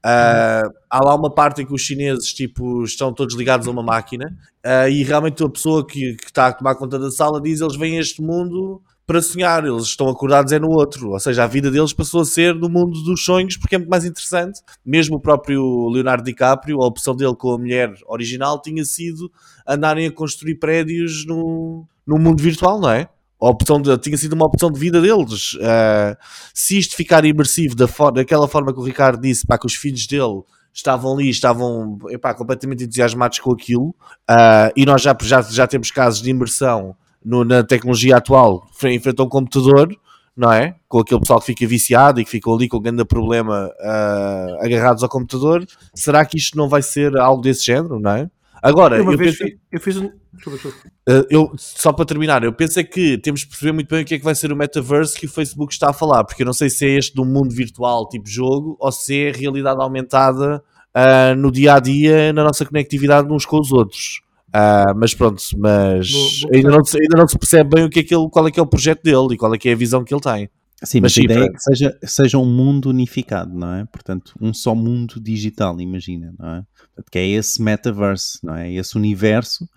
[0.06, 3.84] Uh, há lá uma parte em que os chineses tipo, estão todos ligados a uma
[3.84, 4.36] máquina
[4.66, 7.78] uh, e realmente a pessoa que, que está a tomar conta da sala diz eles
[7.78, 11.48] vêm a este mundo para sonhar, eles estão acordados é no outro, ou seja, a
[11.48, 14.62] vida deles passou a ser no mundo dos sonhos porque é muito mais interessante.
[14.86, 19.30] Mesmo o próprio Leonardo DiCaprio, a opção dele com a mulher original tinha sido
[19.68, 23.10] andarem a construir prédios no, no mundo virtual, não é?
[23.50, 25.54] Opção de, tinha sido uma opção de vida deles.
[25.56, 26.16] Uh,
[26.54, 29.76] se isto ficar imersivo da for, daquela forma que o Ricardo disse, para que os
[29.76, 33.90] filhos dele estavam ali, estavam epá, completamente entusiasmados com aquilo,
[34.30, 39.24] uh, e nós já, já, já temos casos de imersão no, na tecnologia atual, a
[39.24, 39.94] um computador,
[40.36, 40.76] não é?
[40.88, 44.66] Com aquele pessoal que fica viciado e que ficou ali com um grande problema uh,
[44.66, 48.30] agarrados ao computador, será que isto não vai ser algo desse género, não é?
[48.66, 50.10] Agora, eu, eu, penso, eu fiz um.
[50.34, 50.78] Desculpa, desculpa.
[51.10, 54.06] uh, eu, só para terminar, eu penso é que temos de perceber muito bem o
[54.06, 56.46] que é que vai ser o metaverse que o Facebook está a falar, porque eu
[56.46, 60.64] não sei se é este do mundo virtual tipo jogo ou se é realidade aumentada
[60.96, 64.22] uh, no dia a dia, na nossa conectividade uns com os outros.
[64.56, 67.90] Uh, mas pronto, mas Vou- vou ainda, não, se- ainda não se percebe bem o
[67.90, 69.68] que é que ele, qual é que é o projeto dele e qual é que
[69.68, 70.50] é a visão que ele tem.
[70.84, 73.86] Sim, Mas mas, a ideia é que seja, seja um mundo unificado, não é?
[73.86, 76.64] Portanto, um só mundo digital, imagina, não é?
[76.78, 78.72] Portanto, que é esse metaverse, não é?
[78.72, 79.68] Esse universo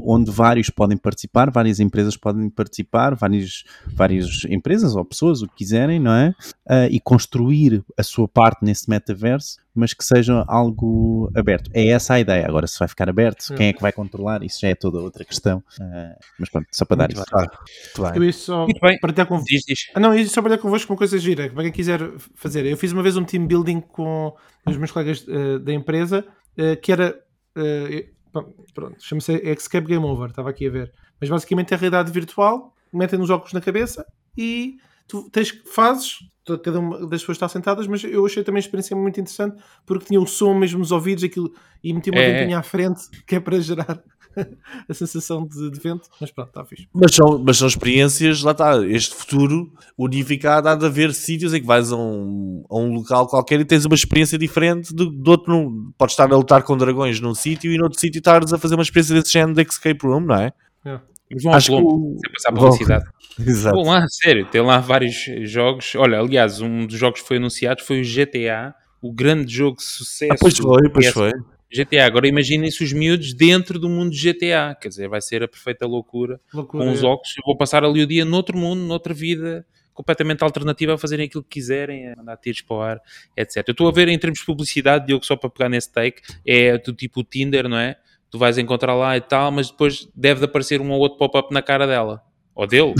[0.00, 5.56] onde vários podem participar, várias empresas podem participar, várias, várias empresas ou pessoas, o que
[5.56, 6.34] quiserem, não é?
[6.68, 11.70] Ah, e construir a sua parte nesse metaverso, mas que seja algo aberto.
[11.74, 12.46] É essa a ideia.
[12.46, 14.42] Agora, se vai ficar aberto, quem é que vai controlar?
[14.42, 15.62] Isso já é toda outra questão.
[15.80, 17.36] Ah, mas pronto, só para dar Muito isso.
[17.36, 17.46] bem.
[17.46, 18.16] Muito bem.
[18.16, 18.98] Eu ia só Muito bem.
[19.00, 19.78] partilhar com Diz, diz.
[19.94, 22.00] Ah, não, eu ia só partilhar convosco uma coisa gira, para quem quiser
[22.34, 22.66] fazer.
[22.66, 24.34] Eu fiz uma vez um team building com
[24.66, 26.24] os meus colegas eh, da empresa,
[26.56, 27.14] eh, que era.
[27.56, 28.06] eh,
[28.74, 30.92] pronto, chama-se Escape Game Over, estava aqui a ver.
[31.20, 34.76] Mas basicamente é realidade virtual, metem os óculos na cabeça e
[35.08, 36.18] tu tens fases,
[36.62, 40.06] cada uma das pessoas está sentadas, mas eu achei também a experiência muito interessante porque
[40.06, 43.40] tinha o som mesmo nos ouvidos aquilo, e meti uma É, à frente que é
[43.40, 44.02] para gerar
[44.88, 46.08] a sensação de, de vento.
[46.20, 46.86] Mas pronto, está fixe.
[46.94, 51.60] Mas são, mas são experiências, lá está, este futuro unificado há de haver sítios em
[51.60, 55.30] que vais a um, a um local qualquer e tens uma experiência diferente do, do
[55.30, 55.52] outro.
[55.52, 58.74] num- Podes estar a lutar com dragões num sítio e noutro sítio estares a fazer
[58.74, 60.52] uma experiência desse género de escape room, não é?
[61.28, 63.02] Eles vão Acho que Colombo, sem passar.
[63.38, 63.76] Exato.
[63.76, 65.94] Bom, lá, sério, tem lá vários jogos.
[65.96, 68.72] Olha, aliás, um dos jogos que foi anunciado foi o GTA,
[69.02, 70.32] o grande jogo de sucesso.
[70.32, 71.32] Ah, pois foi, pois foi.
[71.72, 72.06] GTA.
[72.06, 74.76] Agora imaginem-se os miúdos dentro do mundo de GTA.
[74.80, 76.40] Quer dizer, vai ser a perfeita loucura.
[76.52, 76.84] Loucura.
[76.84, 80.94] Com os óculos, eu vou passar ali o dia noutro mundo, noutra vida completamente alternativa
[80.94, 83.00] a fazerem aquilo que quiserem, a mandar tiros para o ar,
[83.34, 83.64] etc.
[83.66, 86.76] Eu estou a ver em termos de publicidade, Diogo, só para pegar nesse take, é
[86.76, 87.96] do tipo o Tinder, não é?
[88.30, 91.52] Tu vais encontrar lá e tal, mas depois deve de aparecer um ou outro pop-up
[91.52, 92.22] na cara dela.
[92.56, 92.94] Ou dele.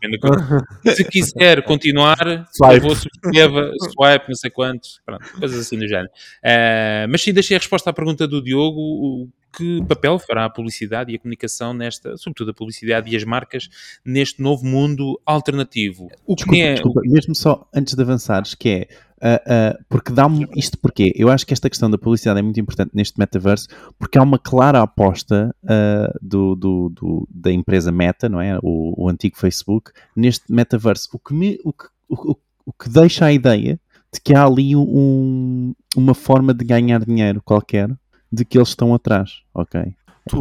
[0.00, 2.18] Que- Se quiser continuar,
[2.52, 2.74] Swipe.
[2.74, 6.10] eu vou subscreva, swipe, não sei quantos, pronto, coisas assim do género.
[6.44, 10.50] Ah, mas sim, deixei a resposta à pergunta do Diogo: o que papel fará a
[10.50, 13.68] publicidade e a comunicação nesta, sobretudo a publicidade e as marcas,
[14.04, 16.08] neste novo mundo alternativo?
[16.26, 16.72] O que Desculpa, é.
[16.74, 18.88] desculpa, mesmo só antes de avançares, que é
[19.22, 21.12] ah, ah, porque dá-me isto porquê?
[21.16, 24.38] Eu acho que esta questão da publicidade é muito importante neste metaverso porque há uma
[24.38, 28.58] clara aposta ah, do, do- do- da empresa Meta, não é?
[28.62, 33.26] O, o antigo Facebook, neste metaverso, o que, me, o, que, o, o- que deixa
[33.26, 33.80] a ideia
[34.12, 37.88] de que há ali um- uma forma de ganhar dinheiro qualquer
[38.32, 39.80] de que eles estão atrás, ok?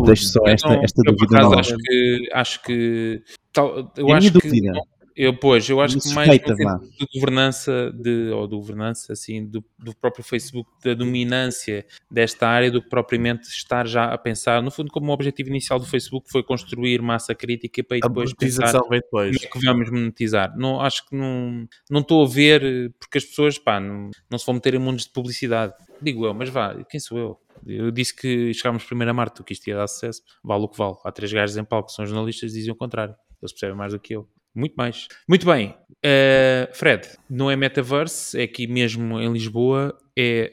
[0.06, 2.30] Deixo só esta, Então, esta dúvida acho que.
[2.34, 3.22] Acho que
[3.54, 4.50] tal- eu É acho minha que.
[4.50, 4.74] dúvida.
[5.18, 9.96] Eu, pois, eu acho que mais de governança, de, ou de governança, assim, do, do
[9.96, 14.92] próprio Facebook, da dominância desta área, do que propriamente estar já a pensar, no fundo,
[14.92, 19.00] como o objetivo inicial do Facebook foi construir massa crítica para depois pensar monetização vem
[19.00, 19.38] depois.
[19.38, 20.56] como é que vamos monetizar.
[20.56, 24.46] Não, acho que não não estou a ver, porque as pessoas, pá, não, não se
[24.46, 25.74] vão meter em mundos de publicidade.
[26.00, 27.40] Digo eu, mas vá, quem sou eu?
[27.66, 30.22] Eu disse que chegámos primeiro a Marte, que isto ia dar sucesso.
[30.44, 30.96] Vale o que vale.
[31.04, 33.16] Há três gajos em palco que são jornalistas e dizem o contrário.
[33.42, 34.28] Eles percebem mais do que eu.
[34.58, 35.08] Muito mais.
[35.28, 35.76] Muito bem.
[36.04, 40.52] Eh, Fred, não é Metaverse, é aqui mesmo em Lisboa, é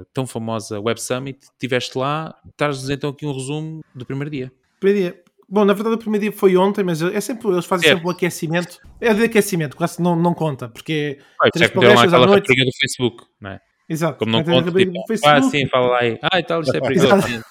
[0.00, 1.38] a tão famosa Web Summit.
[1.52, 4.52] Estiveste lá, estás então aqui um resumo do primeiro dia.
[4.80, 5.22] Primeiro dia.
[5.46, 7.98] Bom, na verdade o primeiro dia foi ontem, mas é sempre, eles fazem Certo.
[7.98, 8.78] sempre um aquecimento.
[9.00, 12.46] É de aquecimento, quase não, não conta, porque Ah, Três é lá palestras à noite.
[12.48, 13.60] do Facebook, não é?
[13.86, 14.18] Exato.
[14.18, 14.92] Como não conta, tipo,
[15.26, 16.18] ah, sim, fala lá aí.
[16.22, 17.42] Ah, e tal, isto é perigoso.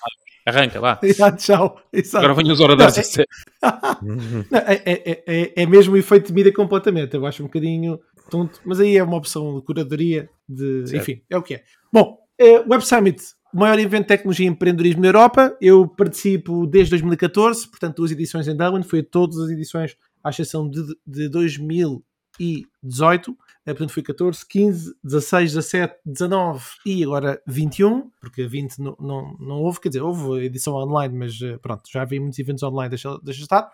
[0.46, 1.00] Arranca lá.
[1.02, 1.82] Exato, tchau.
[1.92, 2.26] Exato.
[2.26, 3.18] Agora venham os oradores.
[4.52, 7.16] Não, é, é, é, é mesmo o efeito de mídia completamente.
[7.16, 10.30] Eu acho um bocadinho tonto, mas aí é uma opção de curadoria.
[10.48, 11.02] De, Certo.
[11.02, 11.64] enfim, é o que é.
[11.92, 15.56] Bom, eh, Web Summit, o maior evento de tecnologia e empreendedorismo na Europa.
[15.62, 18.84] Eu participo desde 2014, portanto, duas edições em Dublin.
[18.84, 23.36] Fui a todas as edições, à exceção de, de 2018.
[23.66, 29.38] Eh, portanto, foi 14, 15, 16, 17, 19 e agora 21, porque 20 não, não,
[29.40, 32.90] não houve, quer dizer, houve edição online, mas eh, pronto, já havia muitos eventos online,
[32.90, 33.72] deixa, deixa estar.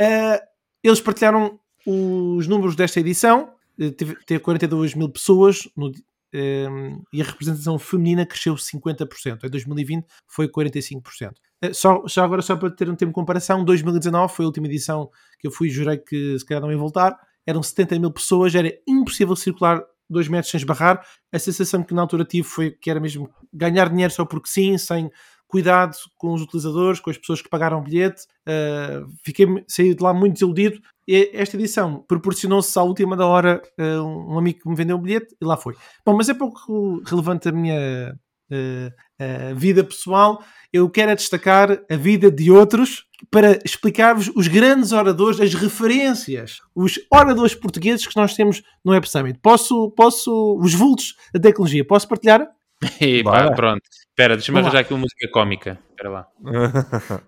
[0.00, 0.38] Uh,
[0.82, 5.92] eles partilharam os números desta edição, teve, teve 42 mil pessoas no,
[6.34, 9.44] um, e a representação feminina cresceu 50%.
[9.44, 11.32] Em 2020 foi 45%.
[11.72, 15.10] Só, só agora, só para ter um tempo de comparação, 2019 foi a última edição
[15.38, 18.72] que eu fui jurei que se calhar não ia voltar eram 70 mil pessoas, era
[18.86, 21.04] impossível circular dois metros sem esbarrar.
[21.32, 24.76] A sensação que na altura tive foi que era mesmo ganhar dinheiro só porque sim,
[24.78, 25.10] sem
[25.46, 28.22] cuidado com os utilizadores, com as pessoas que pagaram o bilhete.
[28.48, 30.80] Uh, fiquei, saí de lá muito desiludido.
[31.06, 35.00] E esta edição proporcionou-se à última da hora uh, um amigo que me vendeu o
[35.00, 35.74] bilhete e lá foi.
[36.04, 38.18] Bom, mas é pouco relevante a minha
[38.50, 40.42] uh, vida pessoal.
[40.72, 46.60] Eu quero é destacar a vida de outros para explicar-vos os grandes oradores, as referências,
[46.74, 49.38] os oradores portugueses que nós temos no Web Summit.
[49.40, 52.46] Posso, posso, os vultos da tecnologia, posso partilhar?
[53.00, 53.82] E pá, pronto.
[53.90, 55.78] Espera, deixa-me arranjar aqui uma música cómica.
[55.90, 56.26] Espera lá.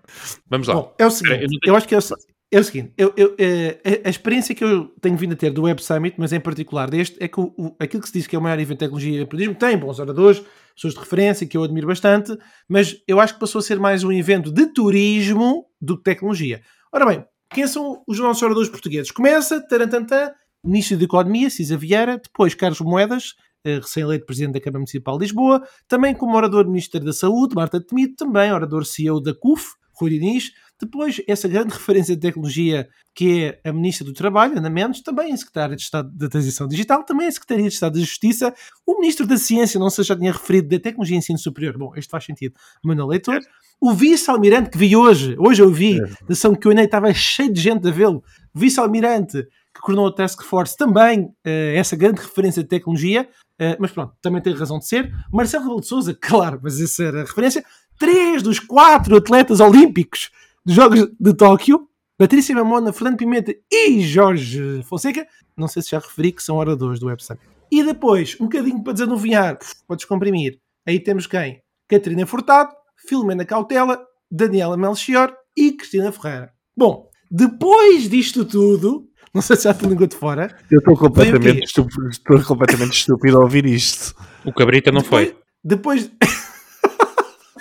[0.47, 0.75] Vamos lá.
[0.75, 1.59] Bom, é o seguinte, eu, tenho...
[1.65, 2.01] eu, acho que é o,
[2.49, 5.63] é o seguinte, eu, eu, é, a, experiência que eu tenho vindo a ter do
[5.63, 8.39] Web Summit, mas em particular deste, é que o, aquilo que se diz que é
[8.39, 10.41] o maior evento de tecnologia e empreendedorismo tem bons oradores,
[10.73, 14.03] pessoas de referência que eu admiro bastante, mas eu acho que passou a ser mais
[14.03, 16.61] um evento de turismo do que tecnologia.
[16.93, 19.11] Ora bem, quem são os nossos oradores portugueses?
[19.11, 20.31] Começa, tarantantã,
[20.63, 25.25] Ministro da Economia, Cisa Vieira, depois Carlos Moedas, eh, recém-eleito Presidente da Câmara Municipal de
[25.25, 30.11] Lisboa, também como orador Ministro da Saúde, Marta Temido, também orador CEO da CUF, Rui
[30.11, 35.01] Diniz, depois, essa grande referência de tecnologia que é a Ministra do Trabalho, Ana Mendes,
[35.01, 38.53] também a Secretária de Estado da Transição Digital, também a Secretaria de Estado da Justiça,
[38.85, 41.77] o Ministro da Ciência, não sei se já tinha referido, da Tecnologia e Ensino Superior,
[41.77, 43.39] bom, isto faz sentido, Manuel Leitor,
[43.81, 47.59] o Vice-Almirante que vi hoje, hoje eu vi, na São que eu estava cheio de
[47.59, 52.69] gente a vê-lo, Vice-Almirante que coordenou a Task Force, também uh, essa grande referência de
[52.69, 53.27] tecnologia,
[53.61, 55.11] uh, mas pronto, também tem razão de ser.
[55.31, 57.63] Marcelo Rebelo de Sousa, claro, mas essa era a referência.
[57.99, 60.29] Três dos quatro atletas olímpicos
[60.67, 65.25] dos Jogos de Tóquio, Patrícia Mamona, Fernando Pimenta e Jorge Fonseca,
[65.55, 67.39] não sei se já referi que são oradores do website.
[67.71, 71.61] E depois, um bocadinho para desanuviar, para descomprimir, aí temos quem?
[71.87, 72.75] Catarina Furtado,
[73.07, 76.51] Filomena Cautela, Daniela Melchior e Cristina Ferreira.
[76.75, 80.53] Bom, depois disto tudo, não sei se já te língua de fora.
[80.69, 84.13] Eu estou completamente, estúpido, estou completamente estúpido a ouvir isto.
[84.43, 85.37] O Cabrita não depois, foi.
[85.63, 86.11] Depois,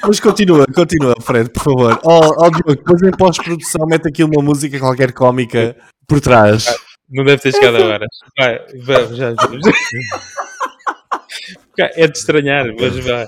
[0.07, 2.01] mas continua, continua, Fred, por favor.
[2.05, 6.67] Ó, oh, oh, Diogo, depois em pós-produção mete aqui uma música qualquer cómica por trás.
[7.11, 8.07] Não deve ter chegado a hora.
[8.39, 9.47] Vai, vai, já, já.
[11.79, 13.27] É de estranhar, mas vai.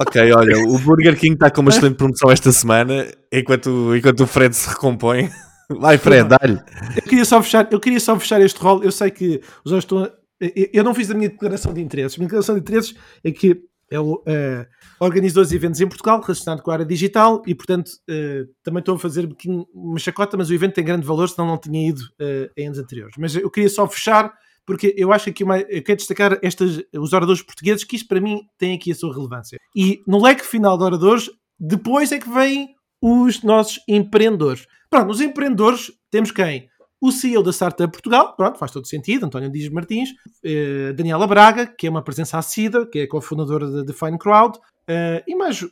[0.00, 4.26] Ok, olha, o Burger King está com uma excelente promoção esta semana, enquanto, enquanto o
[4.26, 5.30] Fred se recompõe.
[5.70, 6.58] Vai, Fred, dá-lhe.
[6.96, 8.82] Eu queria só fechar, eu queria só fechar este rol.
[8.82, 10.10] Eu sei que os estão.
[10.40, 12.16] Eu não fiz a minha declaração de interesses.
[12.16, 14.66] A minha declaração de interesses é que é o, uh,
[15.04, 18.94] organizo dois eventos em Portugal relacionado com a área digital e, portanto, uh, também estou
[18.94, 19.28] a fazer
[19.74, 22.78] uma chacota, mas o evento tem grande valor, senão não tinha ido uh, em anos
[22.78, 23.14] anteriores.
[23.18, 24.32] Mas eu queria só fechar,
[24.64, 28.20] porque eu acho que uma, eu quero destacar estas, os oradores portugueses, que isto para
[28.20, 29.58] mim tem aqui a sua relevância.
[29.76, 32.68] E no leque final de oradores, depois é que vêm
[33.00, 34.66] os nossos empreendedores.
[34.88, 36.70] Pronto, os empreendedores temos quem?
[37.02, 40.10] o CEO da Startup Portugal, pronto, faz todo sentido, António Dias Martins,
[40.44, 44.56] eh, Daniela Braga, que é uma presença assídua, que é cofundadora da Define Crowd,
[44.92, 45.64] eh, e, mais,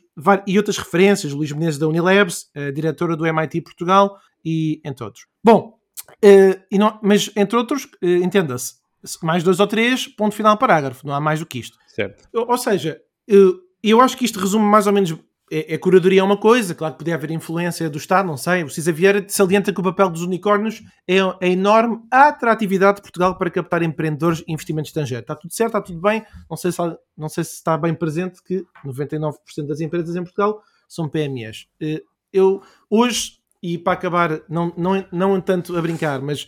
[0.47, 5.27] e outras referências, Luís Menezes da Unilabs, eh, diretora do MIT Portugal, e entre outros.
[5.43, 5.77] Bom,
[6.23, 8.75] eh, não, mas entre outros, entenda-se,
[9.21, 11.77] mais dois ou três, ponto final parágrafo, não há mais do que isto.
[11.87, 12.27] Certo.
[12.33, 15.15] Ou, ou seja, eu acho que isto resume mais ou menos
[15.51, 18.63] é, é, curadoria é uma coisa, claro que podia haver influência do Estado, não sei.
[18.63, 23.37] O Cisa Vieira salienta que o papel dos unicórnios é a enorme atratividade de Portugal
[23.37, 25.23] para captar empreendedores e investimento estrangeiro.
[25.23, 26.23] Está tudo certo, está tudo bem.
[26.49, 26.77] Não sei se,
[27.17, 29.33] não sei se está bem presente que 99%
[29.67, 31.67] das empresas em Portugal são PMEs.
[31.81, 36.47] Eh, eu, hoje, e para acabar, não, não, não tanto a brincar, mas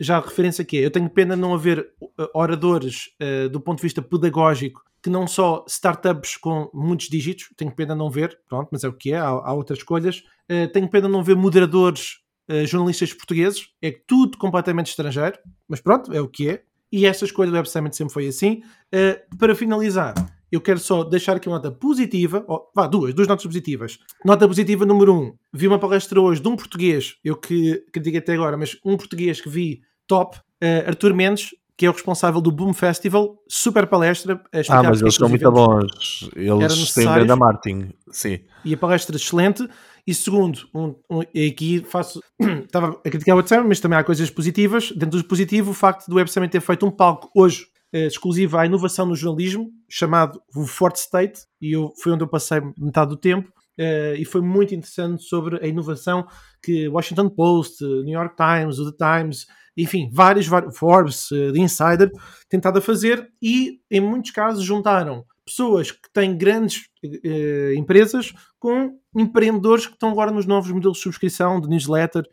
[0.00, 1.86] já a referência que é, eu tenho pena não haver
[2.18, 7.48] eh, oradores uh, do ponto de vista pedagógico que não só startups com muitos dígitos,
[7.56, 10.22] tenho pena não ver, pronto, mas é o que é, há, há outras escolhas.
[10.50, 12.18] Uh, tenho pena não ver moderadores,
[12.50, 16.62] uh, jornalistas portugueses, é tudo completamente estrangeiro, mas pronto, é o que é.
[16.90, 18.62] E essa escolha do Web Summit sempre foi assim.
[18.94, 20.14] Uh, para finalizar,
[20.50, 22.44] eu quero só deixar aqui uma nota positiva,
[22.74, 23.98] vá, duas, duas notas positivas.
[24.24, 28.32] Nota positiva número um, vi uma palestra hoje de um português, eu que, digo até
[28.32, 30.38] agora, mas um português que vi top,
[30.86, 34.42] Arthur Mendes, que é o responsável do Boom Festival, super palestra.
[34.68, 36.28] ah, mas eles são muito bons.
[36.34, 38.40] Eles têm da Martin, sim.
[38.64, 39.66] E a palestra excelente.
[40.04, 42.20] E segundo, um, um, aqui faço.
[42.64, 44.90] estava a criticar o Web Summit, mas também há coisas positivas.
[44.90, 48.58] Dentro do positivo, o facto do Web Summit ter feito um palco hoje eh, exclusivo
[48.58, 53.10] à inovação no jornalismo, chamado o Fort State, e eu, foi onde eu passei metade
[53.10, 53.52] do tempo.
[53.78, 56.26] Uh, e foi muito interessante sobre a inovação
[56.60, 62.10] que Washington Post, New York Times, The Times, enfim, vários, vários Forbes, uh, The Insider,
[62.48, 68.98] tentado a fazer e, em muitos casos, juntaram pessoas que têm grandes uh, empresas com
[69.14, 72.24] empreendedores que estão agora nos novos modelos de subscrição de newsletter,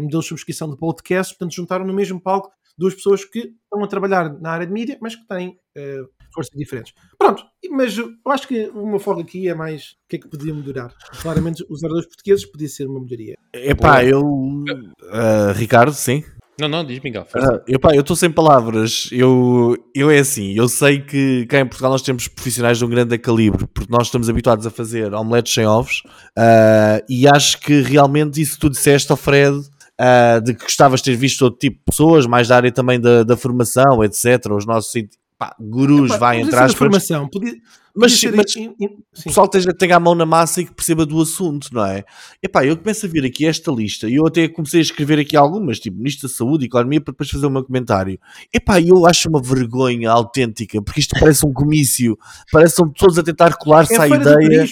[0.00, 3.88] modelos de subscrição de podcast, portanto, juntaram no mesmo palco duas pessoas que estão a
[3.88, 5.58] trabalhar na área de mídia, mas que têm
[6.32, 6.92] forças diferentes.
[7.18, 10.52] Pronto, mas eu acho que uma folga aqui é mais o que é que podia
[10.52, 10.92] melhorar.
[11.20, 13.36] Claramente, os oradores portugueses podia ser uma melhoria.
[13.52, 14.22] Epá, eu.
[14.22, 16.24] Uh, Ricardo, sim.
[16.60, 17.26] Não, não, diz Miguel.
[17.34, 19.08] Uh, epá, eu estou sem palavras.
[19.10, 22.88] Eu, eu é assim, eu sei que cá em Portugal nós temos profissionais de um
[22.88, 26.02] grande calibre, porque nós estamos habituados a fazer omeletes sem ovos,
[26.38, 31.10] uh, e acho que realmente isso tu disseste ao Fred, uh, de que gostavas de
[31.10, 34.46] ter visto outro tipo de pessoas, mais da área também da, da formação, etc.
[34.50, 34.92] Os nossos
[35.42, 36.72] pá, gurus, Epá, vai entrar.
[36.72, 37.52] formação, podia,
[37.94, 40.72] mas, podia mas in, in, o pessoal que tenha a mão na massa e que
[40.72, 42.04] perceba do assunto, não é?
[42.40, 45.36] Epá, eu começo a ver aqui esta lista e eu até comecei a escrever aqui
[45.36, 48.20] algumas, tipo Ministro da Saúde e Economia, para depois fazer o meu comentário.
[48.54, 52.16] Epá, eu acho uma vergonha autêntica, porque isto parece um comício,
[52.52, 54.68] parece que todos a tentar colar-se é à ideia.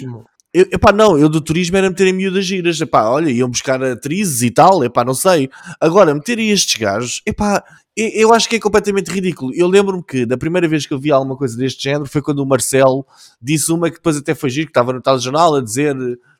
[0.53, 3.81] Eu, epá, não, eu do turismo era meter em miúdas giras, epá, olha, iam buscar
[3.83, 5.49] atrizes e tal, epá, não sei.
[5.81, 7.63] Agora, meterem estes gajos, epá,
[7.97, 9.53] eu acho que é completamente ridículo.
[9.55, 12.41] Eu lembro-me que da primeira vez que eu vi alguma coisa deste género foi quando
[12.41, 13.07] o Marcelo
[13.41, 15.95] disse uma que depois até foi giro, que estava no telejornal a dizer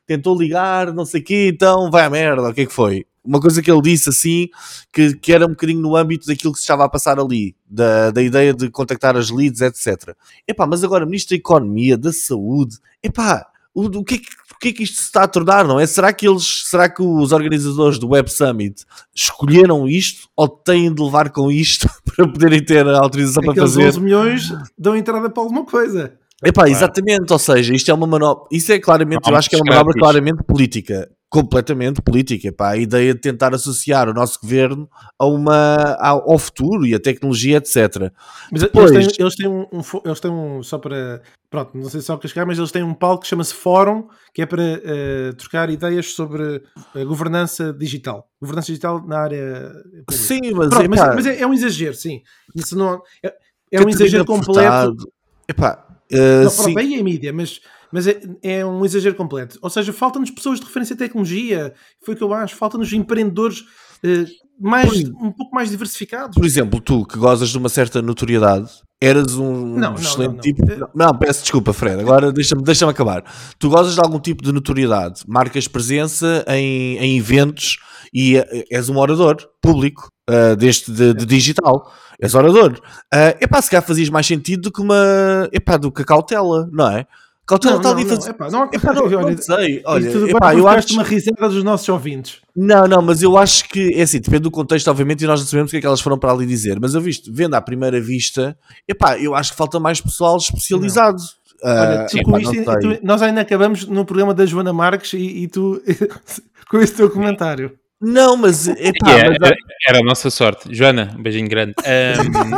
[0.05, 3.05] tentou ligar, não sei o quê, então vai à merda, o que é que foi?
[3.23, 4.49] Uma coisa que ele disse assim,
[4.91, 8.11] que, que era um bocadinho no âmbito daquilo que se estava a passar ali, da,
[8.11, 10.15] da ideia de contactar as leads, etc.
[10.47, 14.59] Epá, mas agora Ministro da Economia, da Saúde, epá, o, o, que é que, o
[14.59, 15.85] que é que isto se está a tornar, não é?
[15.85, 18.83] Será que eles, será que os organizadores do Web Summit
[19.15, 23.67] escolheram isto ou têm de levar com isto para poderem ter a autorização Aqueles para
[23.67, 23.87] fazer?
[23.87, 26.13] 11 milhões dão entrada para alguma coisa.
[26.43, 29.59] Epá, exatamente, ou seja, isto é uma manobra, isso é claramente, eu acho que é
[29.59, 34.89] uma manobra claramente política, completamente política, epá, a ideia de tentar associar o nosso governo
[35.17, 38.11] a uma, ao, futuro e a tecnologia, etc.
[38.51, 41.89] Mas Depois, eles, têm, eles, têm um, um, eles têm um, só para, pronto, não
[41.89, 44.61] sei só que chegar, mas eles têm um palco que chama-se Fórum, que é para
[44.61, 46.63] uh, trocar ideias sobre
[46.93, 49.71] a governança digital, governança digital na área
[50.05, 50.11] pública.
[50.11, 52.21] Sim, mas, pronto, mas, mas é, é, um exagero, sim,
[52.53, 53.33] isso não, é,
[53.71, 55.09] é um exagero completo.
[55.47, 57.61] Epá, Uh, não, pronto, aí é mídia, mas,
[57.91, 59.57] mas é, é, um exagero completo.
[59.61, 61.73] Ou seja, faltam-nos pessoas de referência à tecnologia,
[62.03, 63.61] foi o que eu acho, faltam-nos empreendedores
[64.03, 64.25] uh,
[64.59, 66.35] mais, por, um pouco mais diversificados.
[66.35, 68.69] Por exemplo, tu que gozas de uma certa notoriedade,
[69.01, 70.89] eras um não, excelente não, não, tipo.
[70.95, 73.23] Não, peço desculpa, Fred, agora deixa-me deixa acabar.
[73.57, 77.77] Tu gozas de algum tipo de notoriedade, marcas presença em, em eventos
[78.13, 81.91] e eh, és um orador público uh, deste de, de, digital.
[82.19, 82.73] És orador.
[83.11, 85.49] Uh, epá, se calhar fazias mais sentido do que uma.
[85.51, 87.07] Epá, do que a cautela, não é?
[87.51, 88.29] Cautela está ali fazer.
[88.29, 89.81] Epá, não, epá, não, olha, não sei.
[89.83, 92.39] Olha, tudo epá, eu acho uma risada dos nossos ouvintes.
[92.55, 95.47] Não, não, mas eu acho que é assim, depende do contexto, obviamente, e nós não
[95.47, 96.79] sabemos o que é que elas foram para ali dizer.
[96.79, 101.21] Mas eu visto, vendo à primeira vista, epá, eu acho que falta mais pessoal especializado.
[101.61, 105.43] Uh, Olha, tu, epá, isto, tu, nós ainda acabamos no programa da Joana Marques e,
[105.43, 105.81] e tu
[106.71, 107.77] com esse teu comentário.
[108.01, 109.51] Não, mas, epá, yeah, mas...
[109.51, 109.57] Era,
[109.89, 110.73] era, a nossa sorte.
[110.73, 111.75] Joana, um beijinho grande.
[111.77, 112.51] Um,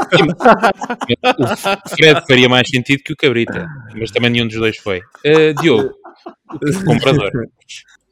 [1.43, 4.99] o Fred faria mais sentido que o Cabrita, mas também nenhum dos dois foi.
[4.99, 5.93] Uh, Diogo,
[6.55, 7.29] o comprador.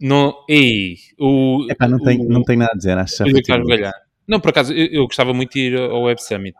[0.01, 3.43] Não, ei, o, epá, não, tem, o, não tem nada a dizer, acho que
[4.27, 6.57] Não, por acaso, eu, eu, gostava muito de ir ao Web Summit.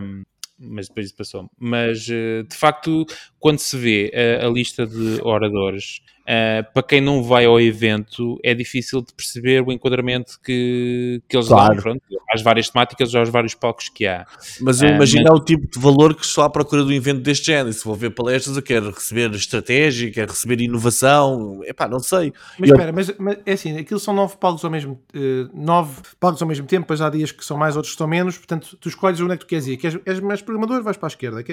[0.00, 0.22] Um,
[0.58, 1.50] mas depois isso passou.
[1.58, 3.04] Mas, eh, de facto,
[3.38, 8.40] quando se vê a, a lista de oradores, Uh, para quem não vai ao evento,
[8.42, 11.74] é difícil de perceber o enquadramento que, que eles claro.
[11.74, 12.02] dão pronto,
[12.32, 14.26] às várias temáticas, aos vários palcos que há.
[14.58, 15.38] Mas eu uh, imagino mas...
[15.38, 17.74] o tipo de valor que estou à procura do evento deste género.
[17.74, 21.60] Se vou ver palestras, eu quero receber estratégia, quero receber inovação.
[21.64, 22.32] Epá, não sei.
[22.58, 22.74] Mas eu...
[22.74, 26.48] espera, mas, mas, é assim, aquilo são nove palcos ao mesmo uh, nove palcos ao
[26.48, 29.20] mesmo tempo, depois há dias que são mais, outros que são menos, portanto, tu escolhes
[29.20, 29.76] onde é que tu queres ir.
[29.76, 31.44] Queres, és mais programador, vais para a esquerda.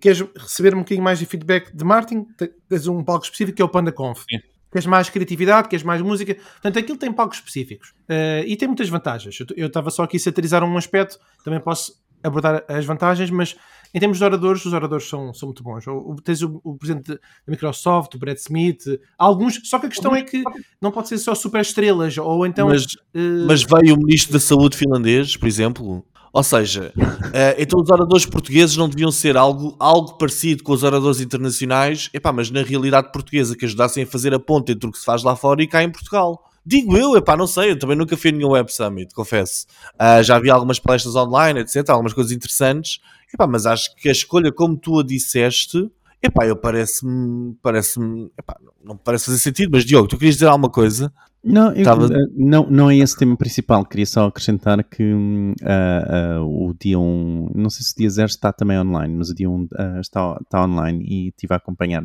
[0.00, 2.24] Queres receber um bocadinho mais de feedback de marketing,
[2.68, 4.40] tens um palco específico que é o PandaCon Sim.
[4.70, 6.34] Queres mais criatividade, queres mais música.
[6.34, 7.90] Portanto, aquilo tem palcos específicos.
[8.08, 9.38] Uh, e tem muitas vantagens.
[9.54, 13.56] Eu estava só aqui a satirizar um aspecto, também posso abordar as vantagens, mas
[13.94, 15.86] em termos de oradores, os oradores são, são muito bons.
[15.86, 18.84] O, tens o, o, presidente da Microsoft, o Brad Smith,
[19.18, 20.42] alguns, só que a questão é que
[20.80, 22.68] não pode ser só super estrelas, ou então.
[22.68, 23.46] Mas, uh...
[23.46, 28.24] mas veio o ministro da Saúde finlandês, por exemplo, Ou seja, uh, então os oradores
[28.24, 33.12] portugueses não deviam ser algo, algo parecido com os oradores internacionais, epá, mas na realidade
[33.12, 35.66] portuguesa, que ajudassem a fazer a ponte entre o que se faz lá fora e
[35.66, 36.42] cá em Portugal.
[36.64, 39.66] Digo eu, epá, não sei, eu também nunca fui a nenhum Web Summit, confesso.
[39.94, 42.98] Uh, já vi algumas palestras online, etc, algumas coisas interessantes,
[43.32, 45.90] epá, mas acho que a escolha como tu a disseste,
[46.22, 50.70] epá, eu parece-me, parece-me, epá, não parece fazer sentido, mas Diogo, tu querias dizer alguma
[50.70, 51.12] coisa?
[51.44, 52.06] Não, eu, Tava...
[52.06, 53.84] Eh, não, não é esse tema principal.
[53.84, 58.26] Queria só acrescentar que uh, uh, o dia 1, não sei se o dia 0
[58.26, 59.68] está também online, mas o dia 1 uh,
[60.00, 62.04] está, está online e estive a acompanhar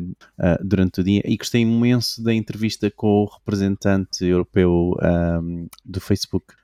[0.62, 4.96] durante o dia e gostei imenso da entrevista com o representante europeu
[5.84, 6.54] do Facebook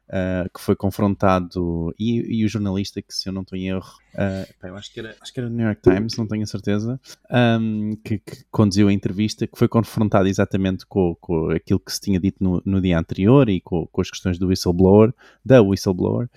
[0.52, 4.66] que foi confrontado, e, e, o jornalista, que se eu não estou em erro, uh,
[4.66, 7.00] eu acho, que era, acho que era o New York Times, não tenho a certeza,
[7.60, 12.00] um, que, que, conduziu a entrevista, que foi confrontado exatamente com, com aquilo que se
[12.00, 15.12] tinha dito no, no dia anterior e com, com, as questões do whistleblower,
[15.44, 16.28] da whistleblower,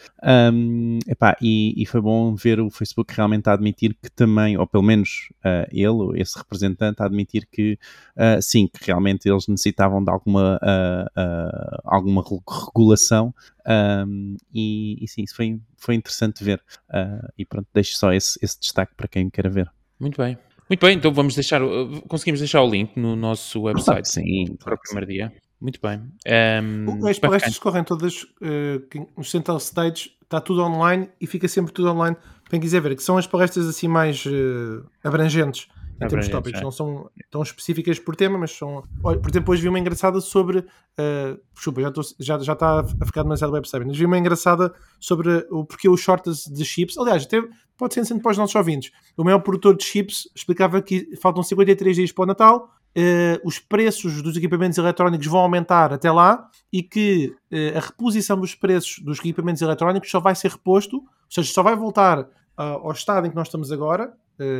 [0.53, 4.67] um, epá, e, e, foi bom ver o Facebook realmente a admitir que também, ou
[4.67, 7.77] pelo menos uh, ele, esse representante, a admitir que
[8.41, 10.59] sim, que realmente eles necessitavam de alguma,
[11.85, 13.33] alguma regulação.
[13.67, 16.61] Um, e, e, sim, isso foi, foi interessante ver.
[16.89, 19.71] Uh, e pronto, deixo só esse, esse destaque para quem queira ver.
[19.99, 20.37] Muito bem.
[20.69, 21.61] Muito bem, então vamos deixar,
[22.09, 25.33] conseguimos deixar o link no nosso website ah, sim, para o primeiro dia.
[25.61, 26.01] Muito bem.
[26.61, 31.71] Um, As palestras correm todas uh, nos Central Stage, está tudo online e fica sempre
[31.71, 32.17] tudo online.
[32.49, 35.69] Quem quiser ver, que são as palestras assim mais uh, abrangentes
[36.01, 36.59] em termos de tópicos.
[36.59, 36.63] É.
[36.63, 38.83] Não são tão específicas por tema, mas são.
[39.03, 40.59] Olha, por exemplo, hoje vi uma engraçada sobre.
[40.59, 45.45] Uh, desculpa, já, já, já está a ficar demasiado web mas vi uma engraçada sobre
[45.49, 46.97] o porquê os shorts de chips.
[46.97, 47.27] Aliás,
[47.77, 48.91] pode ser interessante para os nossos ouvintes.
[49.15, 52.71] O maior produtor de chips explicava que faltam 53 dias para o Natal.
[52.97, 58.39] Uh, os preços dos equipamentos eletrónicos vão aumentar até lá e que uh, a reposição
[58.39, 62.27] dos preços dos equipamentos eletrónicos só vai ser reposto, ou seja, só vai voltar uh,
[62.57, 64.13] ao estado em que nós estamos agora,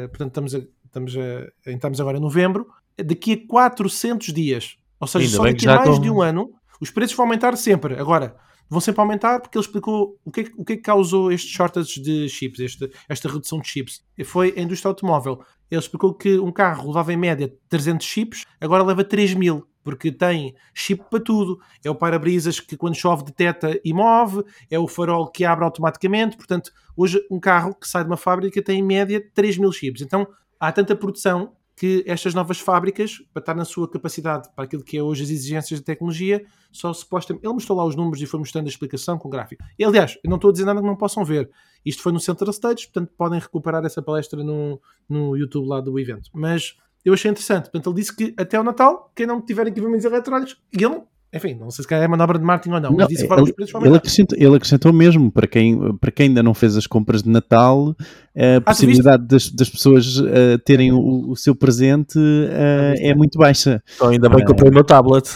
[0.09, 2.67] portanto estamos a, estamos, a, estamos agora em novembro,
[2.97, 4.77] daqui a 400 dias.
[4.99, 6.01] Ou seja, Ainda só daqui a mais com...
[6.01, 6.49] de um ano,
[6.81, 7.99] os preços vão aumentar sempre.
[7.99, 8.35] Agora,
[8.69, 11.49] vão sempre aumentar porque ele explicou o que, é, o que, é que causou este
[11.49, 14.03] shortage de chips, este, esta redução de chips.
[14.25, 15.41] Foi a indústria automóvel.
[15.69, 20.11] Ele explicou que um carro levava em média 300 chips, agora leva 3 mil, porque
[20.11, 21.59] tem chip para tudo.
[21.83, 26.37] É o para-brisas que quando chove detecta e move, é o farol que abre automaticamente.
[26.37, 30.01] Portanto, hoje um carro que sai de uma fábrica tem em média 3 mil chips.
[30.01, 30.27] Então,
[30.59, 34.97] há tanta produção que estas novas fábricas, para estar na sua capacidade para aquilo que
[34.97, 37.39] é hoje as exigências da tecnologia, só supostam.
[37.41, 39.63] Ele mostrou lá os números e foi mostrando a explicação com gráfico.
[39.77, 41.47] E, aliás, eu não estou a dizer nada que não possam ver.
[41.85, 45.99] Isto foi no Central Stage, portanto podem recuperar essa palestra no, no YouTube lá do
[45.99, 46.31] evento.
[46.33, 47.65] Mas eu achei interessante.
[47.65, 51.03] Portanto, ele disse que até o Natal, quem não tiver equipamentos eletrónicos, e ele
[51.33, 53.49] enfim, não sei se é manobra de marketing ou não, não mas disse para ele,
[53.49, 56.87] os preços ele acrescentou, ele acrescentou mesmo, para quem, para quem ainda não fez as
[56.87, 57.95] compras de Natal,
[58.35, 63.37] a ah, possibilidade das, das, pessoas uh, terem o, o, seu presente uh, é muito
[63.37, 63.83] baixa.
[63.95, 65.27] Então, ainda bem que comprei o meu tablet.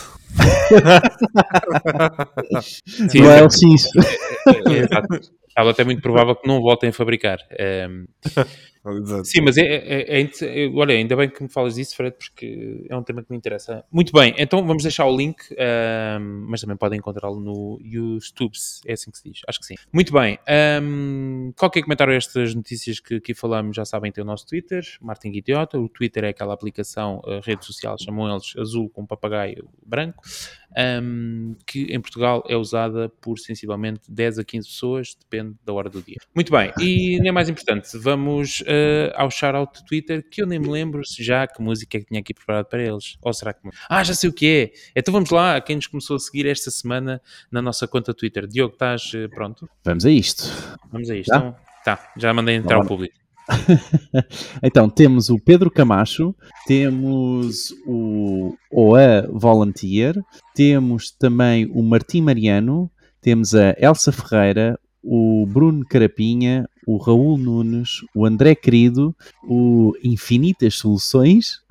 [3.10, 3.88] Sim, não é o X.
[4.48, 7.39] É, é, é, tablet é muito provável que não voltem a fabricar.
[7.89, 8.06] Um,
[9.24, 12.96] Sim, mas é, é, é, olha, ainda bem que me falas disso, Fred, porque é
[12.96, 13.84] um tema que me interessa.
[13.92, 18.54] Muito bem, então vamos deixar o link, um, mas também podem encontrá-lo no YouTube,
[18.88, 19.76] é assim que se diz, acho que sim.
[19.94, 20.40] Muito bem,
[20.82, 24.84] um, qualquer comentário a estas notícias que aqui falamos, já sabem, tem o nosso Twitter,
[25.00, 25.80] Martin Idiota.
[25.80, 30.24] O Twitter é aquela aplicação, a rede social, chamam eles azul com papagaio branco
[30.78, 35.90] um, que em Portugal é usada por sensivelmente 10 a 15 pessoas, depende da hora
[35.90, 36.18] do dia.
[36.34, 40.59] Muito bem, e nem mais importante, vamos uh, ao shout-out do Twitter, que eu nem
[40.59, 43.17] me lembro já que música é que tinha aqui preparado para eles.
[43.22, 43.59] Ou será que.
[43.89, 44.99] Ah, já sei o que é!
[44.99, 48.47] Então vamos lá, quem nos começou a seguir esta semana na nossa conta Twitter.
[48.47, 49.69] Diogo, estás uh, pronto?
[49.84, 50.43] Vamos a isto.
[50.91, 51.30] Vamos a isto.
[51.30, 53.15] Tá, então, tá já mandei entrar ao público.
[54.63, 56.34] então, temos o Pedro Camacho,
[56.65, 60.15] temos o OA Volunteer,
[60.55, 68.02] temos também o Martim Mariano, temos a Elsa Ferreira, o Bruno Carapinha, o Raul Nunes,
[68.16, 71.62] o André Querido, o Infinitas Soluções,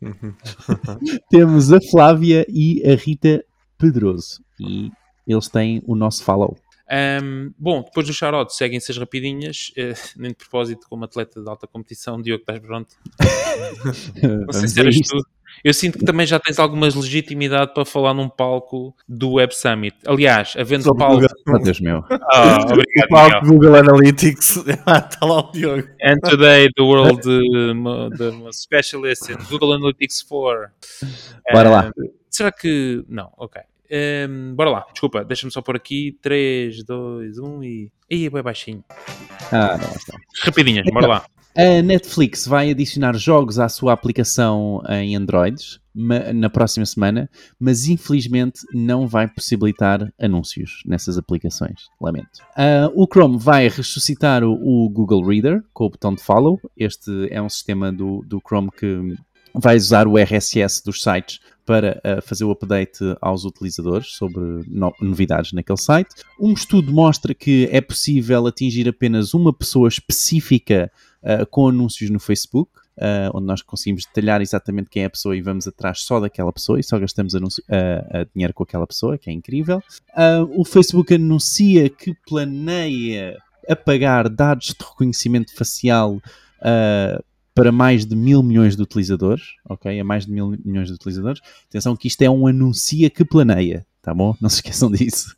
[1.30, 3.44] temos a Flávia e a Rita
[3.78, 4.42] Pedroso.
[4.60, 4.90] E
[5.26, 6.56] eles têm o nosso follow.
[6.88, 11.48] Um, bom, depois do shout seguem-se as rapidinhas, uh, nem de propósito, como atleta de
[11.48, 12.94] alta competição, Diogo, estás pronto?
[14.22, 15.35] Não sei se eras tu.
[15.64, 19.96] Eu sinto que também já tens alguma legitimidade para falar num palco do Web Summit.
[20.06, 21.14] Aliás, havendo Só palco.
[21.14, 21.28] Google.
[21.48, 22.04] Oh, Deus meu.
[22.10, 24.56] Oh, obrigado, o palco Google Analytics.
[24.56, 25.88] Está lá o Diogo.
[26.02, 30.70] And today the world uh, the specialist in Google Analytics 4.
[31.52, 31.92] Bora uh, lá.
[32.30, 33.04] Será que.
[33.08, 33.62] Não, ok.
[33.88, 37.92] Um, bora lá, desculpa, deixa-me só pôr aqui 3, 2, 1 e.
[38.10, 38.84] Ih, é bem baixinho.
[39.52, 40.18] Ah, não, está.
[40.42, 41.26] Rapidinhas, bora lá.
[41.56, 45.80] A Netflix vai adicionar jogos à sua aplicação em Androids
[46.34, 51.88] na próxima semana, mas infelizmente não vai possibilitar anúncios nessas aplicações.
[51.98, 52.42] Lamento.
[52.54, 56.60] Ah, o Chrome vai ressuscitar o, o Google Reader com o botão de follow.
[56.76, 59.16] Este é um sistema do, do Chrome que
[59.54, 64.94] vai usar o RSS dos sites para ah, fazer o update aos utilizadores sobre no-
[65.00, 66.14] novidades naquele site.
[66.38, 70.92] Um estudo mostra que é possível atingir apenas uma pessoa específica
[71.22, 75.36] uh, com anúncios no Facebook, uh, onde nós conseguimos detalhar exatamente quem é a pessoa
[75.36, 79.18] e vamos atrás só daquela pessoa e só gastamos anúncio, uh, dinheiro com aquela pessoa,
[79.18, 79.82] que é incrível.
[80.56, 83.36] O Facebook anuncia que planeia
[83.68, 86.20] apagar dados de reconhecimento facial
[87.56, 89.98] para mais de mil milhões de utilizadores, ok?
[89.98, 91.40] A mais de mil milhões de utilizadores.
[91.66, 94.36] Atenção que isto é um anuncia que planeia, tá bom?
[94.40, 95.34] Não se esqueçam disso.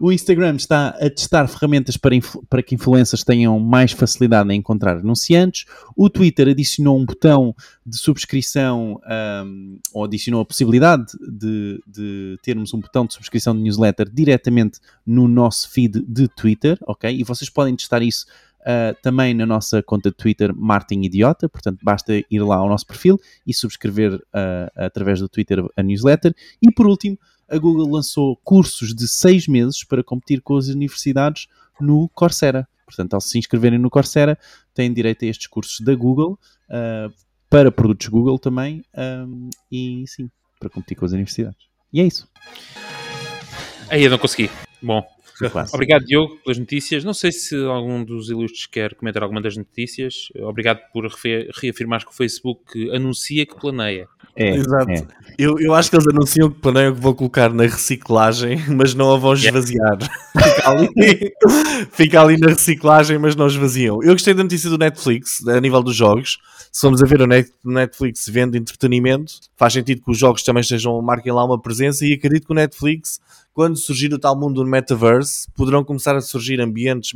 [0.00, 2.16] o Instagram está a testar ferramentas para,
[2.48, 5.66] para que influencers tenham mais facilidade em encontrar anunciantes.
[5.94, 12.72] O Twitter adicionou um botão de subscrição, ahm, ou adicionou a possibilidade de, de termos
[12.72, 17.14] um botão de subscrição de newsletter diretamente no nosso feed de Twitter, ok?
[17.14, 18.24] E vocês podem testar isso
[18.60, 22.86] Uh, também na nossa conta de Twitter Martin Idiota, portanto basta ir lá ao nosso
[22.86, 26.34] perfil e subscrever uh, através do Twitter a newsletter.
[26.60, 27.16] E por último,
[27.50, 31.48] a Google lançou cursos de seis meses para competir com as universidades
[31.80, 32.68] no Coursera.
[32.86, 34.38] Portanto, ao se inscreverem no Coursera,
[34.72, 36.38] têm direito a estes cursos da Google,
[36.68, 37.12] uh,
[37.48, 41.68] para produtos Google também, um, e sim, para competir com as universidades.
[41.92, 42.28] E é isso.
[43.88, 44.48] Aí eu não consegui.
[44.80, 45.04] Bom.
[45.72, 47.04] obrigado Diogo pelas notícias.
[47.04, 50.28] Não sei se algum dos ilustres quer comentar alguma das notícias.
[50.40, 51.06] Obrigado por
[51.60, 54.08] reafirmar que o Facebook anuncia que planeia.
[54.36, 54.90] É, Exato.
[54.90, 55.06] é.
[55.38, 59.12] Eu, eu acho que eles anunciam que planeiam que vão colocar na reciclagem, mas não
[59.14, 59.98] a vão esvaziar.
[60.40, 61.32] Fica, ali,
[61.92, 64.02] fica ali na reciclagem, mas não esvaziam.
[64.02, 66.38] Eu gostei da notícia do Netflix, a nível dos jogos.
[66.72, 70.42] Se vamos a ver o Net- o Netflix vende entretenimento, faz sentido que os jogos
[70.44, 73.18] também sejam, marquem lá uma presença e acredito que o Netflix,
[73.52, 77.12] quando surgir o tal mundo do metaverse, poderão começar a surgir ambientes,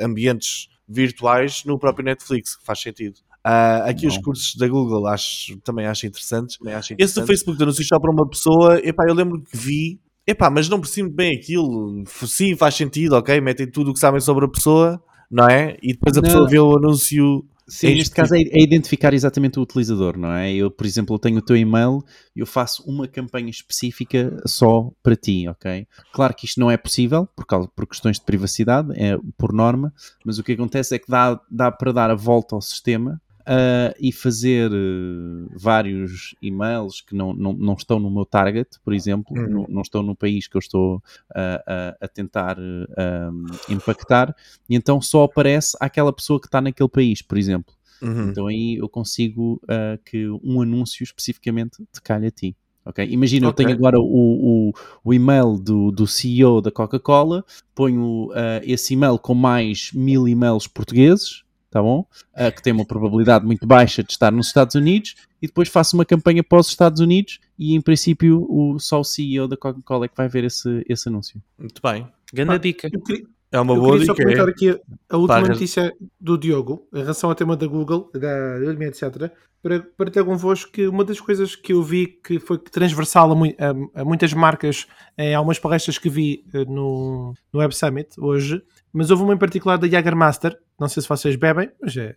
[0.00, 3.16] ambientes virtuais no próprio Netflix, faz sentido.
[3.42, 4.22] Ah, aqui os Bom.
[4.22, 6.56] cursos da Google acho, também acho interessantes.
[6.56, 7.26] Também acho Esse do interessante.
[7.26, 10.80] Facebook de anúncios só para uma pessoa, epá, eu lembro que vi, epá, mas não
[10.80, 12.04] percebo bem aquilo.
[12.26, 13.38] Sim, faz sentido, ok?
[13.42, 15.76] Metem tudo o que sabem sobre a pessoa, não é?
[15.82, 16.26] E depois a Não.
[16.28, 17.44] pessoa vê o anúncio.
[17.66, 20.52] Sim, neste caso é, é identificar exatamente o utilizador, não é?
[20.52, 22.04] Eu, por exemplo, tenho o teu e-mail
[22.36, 25.86] e eu faço uma campanha específica só para ti, ok?
[26.12, 29.92] Claro que isto não é possível por, causa, por questões de privacidade, é por norma,
[30.24, 33.94] mas o que acontece é que dá, dá para dar a volta ao sistema ah,
[33.98, 39.36] e fazer eh, vários e-mails que não, não, não estão no meu target, por exemplo,
[39.36, 39.48] Uhum.
[39.48, 41.02] não, não estão no país que eu estou
[41.34, 41.62] ah,
[42.00, 42.56] a- a tentar
[42.96, 43.30] ah,
[43.68, 44.34] impactar,
[44.68, 47.74] e então só aparece àquela pessoa que está naquele país, por exemplo.
[48.02, 48.28] Uhum.
[48.30, 52.56] Então aí eu consigo ah, que um anúncio especificamente te calhe a ti.
[52.84, 53.06] ok?
[53.08, 53.64] Imagina, Ok.
[53.64, 54.72] eu tenho agora o, o,
[55.04, 60.66] o e-mail do, do CEO da Coca-Cola, ponho ah, esse e-mail com mais mil e-mails
[60.66, 61.43] portugueses,
[61.74, 62.06] tá bom?
[62.32, 65.96] Ah, que tem uma probabilidade muito baixa de estar nos Estados Unidos, e depois faço
[65.96, 70.04] uma campanha para os Estados Unidos e em princípio o, só o CEO da Coca-Cola
[70.04, 71.42] é que vai ver esse, esse anúncio.
[71.58, 72.06] Muito bem.
[72.32, 72.88] Grande dica.
[72.92, 74.24] Eu queria, É uma eu boa queria só dica.
[74.24, 74.50] comentar é.
[74.52, 74.78] aqui a,
[75.10, 75.48] a última Pagas.
[75.48, 79.32] notícia do Diogo em relação ao tema da Google, da Udemy, etc.
[79.60, 83.34] Para, para ter convosco que uma das coisas que eu vi que foi transversal a,
[83.34, 84.86] a- a muitas marcas
[85.18, 88.62] em algumas palestras que vi eh, no, no Web Summit hoje,
[88.94, 90.56] mas houve uma em particular da Jagermaster.
[90.78, 92.14] Não sei se vocês bebem, mas é.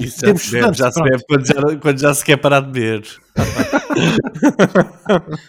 [0.00, 2.60] Isso já temos se bebe, já se bebe quando já, quando já se quer parar
[2.60, 3.02] de beber.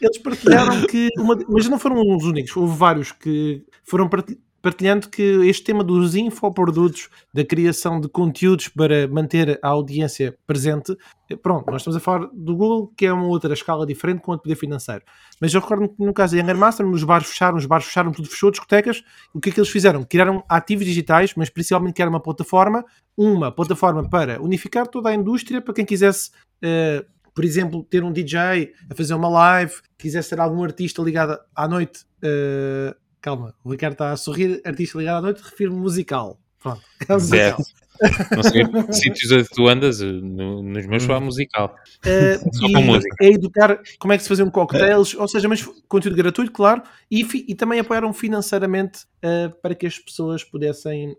[0.00, 5.08] Eles partilharam que, uma, mas não foram os únicos, houve vários que foram parti- partilhando
[5.08, 10.92] que este tema dos infoprodutos, da criação de conteúdos para manter a audiência presente,
[11.30, 14.32] eh, pronto, nós estamos a falar do Google, que é uma outra escala diferente com
[14.32, 15.04] outro poder financeiro.
[15.40, 18.10] Mas eu recordo que no caso da Younger Master, nos bares fecharam, os bares fecharam,
[18.10, 20.02] tudo fechou, discotecas, o que é que eles fizeram?
[20.02, 22.84] Criaram ativos digitais, mas principalmente criaram uma plataforma,
[23.16, 28.10] uma plataforma para unificar toda a indústria, para quem quisesse eh, por exemplo, ter um
[28.10, 32.04] DJ a fazer uma live, quisesse ter algum artista ligado à noite.
[32.20, 32.96] eh,
[33.26, 34.62] calma, o Ricardo está a sorrir.
[34.64, 36.38] Artista ligado à noite, refiro-me musical.
[36.60, 36.80] Pronto.
[37.08, 37.58] É musical.
[38.34, 41.74] Não sei sítios é que tu andas, eh, no- nos meus só há musical.
[42.04, 43.16] Eh, Só com música.
[43.20, 47.26] é educar como é que se faziam cocktails, ou seja, mas conteúdo gratuito, claro, e,
[47.48, 51.16] e também apoiaram financeiramente eh, para que as pessoas pudessem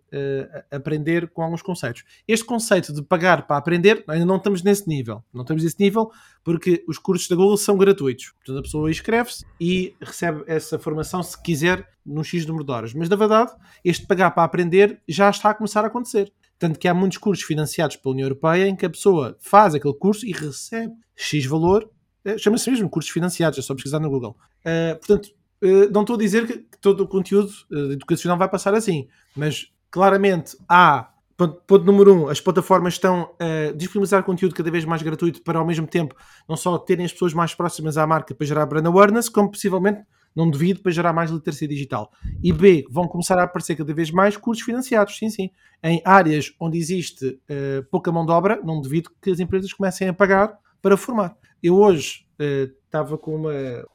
[0.71, 2.03] a- aprender com alguns conceitos.
[2.28, 5.23] Este conceito de pagar para aprender, ainda não estamos nesse nível.
[5.34, 6.09] Não estamos nesse nível
[6.43, 8.32] porque os cursos da Google são gratuitos.
[8.38, 12.93] Portanto, a pessoa inscreve-se e recebe essa formação se quiser num X número de horas.
[12.93, 13.51] Mas, na verdade,
[13.84, 16.32] este pagar para aprender já está a começar a acontecer.
[16.60, 19.93] Tanto que há muitos cursos financiados pela União Europeia em que a pessoa faz aquele
[19.93, 21.89] curso e recebe X valor,
[22.26, 24.36] eh, chama-se mesmo cursos financiados, é só pesquisar no Google.
[24.66, 25.30] Eh, portanto,
[25.62, 29.08] eh, não estou a dizer que que todo o conteúdo eh, educacional vai passar assim,
[29.36, 31.12] mas claramente há.
[31.36, 35.60] Ponto, ponto número um, as plataformas estão a disponibilizar conteúdo cada vez mais gratuito para
[35.60, 36.16] ao mesmo tempo
[36.49, 40.01] não só terem as pessoas mais próximas à marca para gerar brand awareness, como possivelmente,
[40.38, 42.11] não devido, para gerar mais literacia digital.
[42.43, 45.49] E B, vão começar a aparecer cada vez mais cursos financiados, sim, sim.
[45.83, 50.07] Em áreas onde existe eh, pouca mão de obra, não devido que as empresas comecem
[50.07, 51.35] a pagar para formar.
[51.61, 53.51] Eu hoje eh, estava com uma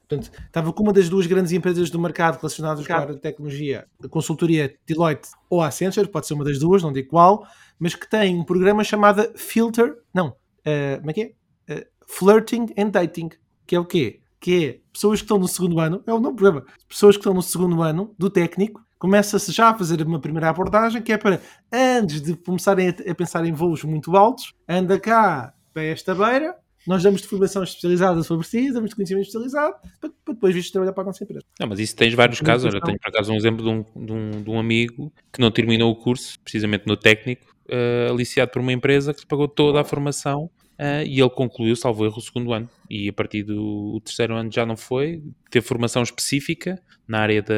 [0.08, 3.20] portanto, estava com uma das duas grandes empresas do mercado relacionadas com a área de
[3.20, 7.46] tecnologia, a consultoria Deloitte ou a Accenture, pode ser uma das duas, não digo qual,
[7.78, 11.32] mas que tem um programa chamado Filter, não, eh, como é que é?
[11.68, 13.30] Eh, Flirting and Dating,
[13.66, 14.21] que é o quê?
[14.42, 17.32] Que é pessoas que estão no segundo ano, é o novo programa, pessoas que estão
[17.32, 21.40] no segundo ano do técnico, começa-se já a fazer uma primeira abordagem que é para,
[21.72, 26.56] antes de começarem a, a pensar em voos muito altos, anda cá para esta beira,
[26.84, 30.68] nós damos de formação especializada sobre si, damos de conhecimento especializado, para, para depois vir
[30.72, 31.44] trabalhar para a nossa empresa.
[31.60, 32.64] Não, mas isso tens vários casos.
[32.64, 32.88] Olha, questão.
[32.88, 35.92] tenho por acaso um exemplo de um, de um, de um amigo que não terminou
[35.92, 39.84] o curso, precisamente no técnico, eh, aliciado por uma empresa que lhe pagou toda a
[39.84, 42.68] formação eh, e ele concluiu, salvo erro, o segundo ano.
[42.88, 47.54] E a partir do terceiro ano já não foi, teve formação específica na área da,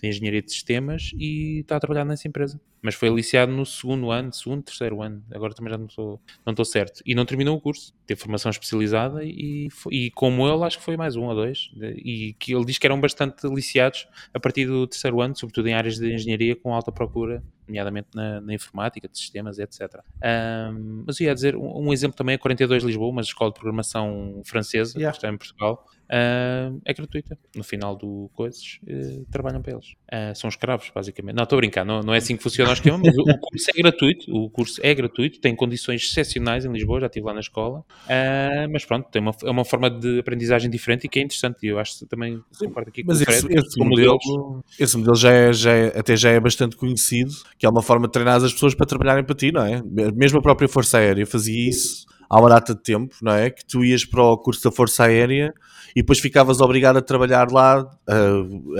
[0.00, 2.60] de engenharia de sistemas e está a trabalhar nessa empresa.
[2.82, 6.64] Mas foi aliciado no segundo ano, segundo, terceiro ano, agora também já não estou não
[6.64, 7.02] certo.
[7.04, 10.96] E não terminou o curso, teve formação especializada e, e como ele, acho que foi
[10.96, 11.70] mais um ou dois.
[11.80, 15.74] E que ele diz que eram bastante aliciados a partir do terceiro ano, sobretudo em
[15.74, 20.00] áreas de engenharia com alta procura, nomeadamente na, na informática, de sistemas, etc.
[20.22, 23.54] Ahm, mas eu ia dizer, um, um exemplo também é 42 Lisboa, uma escola de
[23.58, 25.12] programação francesa, Yeah.
[25.12, 27.38] que está em Portugal, ahm, é gratuita.
[27.54, 29.94] No final do coisas, eh, trabalham para eles.
[30.10, 31.36] Ah, são escravos, basicamente.
[31.36, 33.38] Não, estou a brincar, não, não é assim que funciona o esquema, mas o, o
[33.38, 37.34] curso é gratuito, o curso é gratuito, tem condições excepcionais em Lisboa, já estive lá
[37.34, 41.18] na escola, Ah, mas pronto, tem uma, é uma forma de aprendizagem diferente e que
[41.18, 43.78] é interessante, e eu acho que também concordo aqui com Mas o esse, Fred, esse
[43.78, 47.68] modelo, modelo esse modelo já é, já é- até já é bastante conhecido, que é
[47.68, 49.82] uma forma de treinar as pessoas para trabalharem para ti, não é?
[50.14, 53.50] Mesmo a própria Força Aérea fazia isso há uma data de tempo, não é?
[53.50, 55.52] Que tu ias para o curso da Força Aérea
[55.94, 58.14] e depois ficavas obrigado a trabalhar lá ah,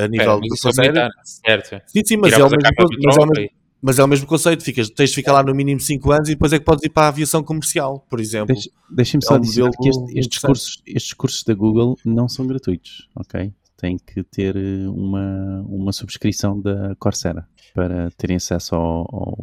[0.05, 1.09] a nível Espera, da é Força Aérea.
[1.25, 1.83] certo.
[1.87, 3.51] Sim, sim, mas é, o mesmo, mas, é o mesmo,
[3.83, 4.63] mas é o mesmo conceito.
[4.65, 6.91] Ficas, tens de ficar lá no mínimo 5 anos e depois é que podes ir
[6.91, 8.55] para a aviação comercial, por exemplo.
[8.55, 11.97] Deixa- Deixem-me É só um dizer modelo que este- estes, cursos, estes cursos da Google
[12.05, 13.53] não são gratuitos, ok?
[13.79, 19.39] Tem que ter eh, uma, uma subscrição da Coursera para terem acesso ao- ao-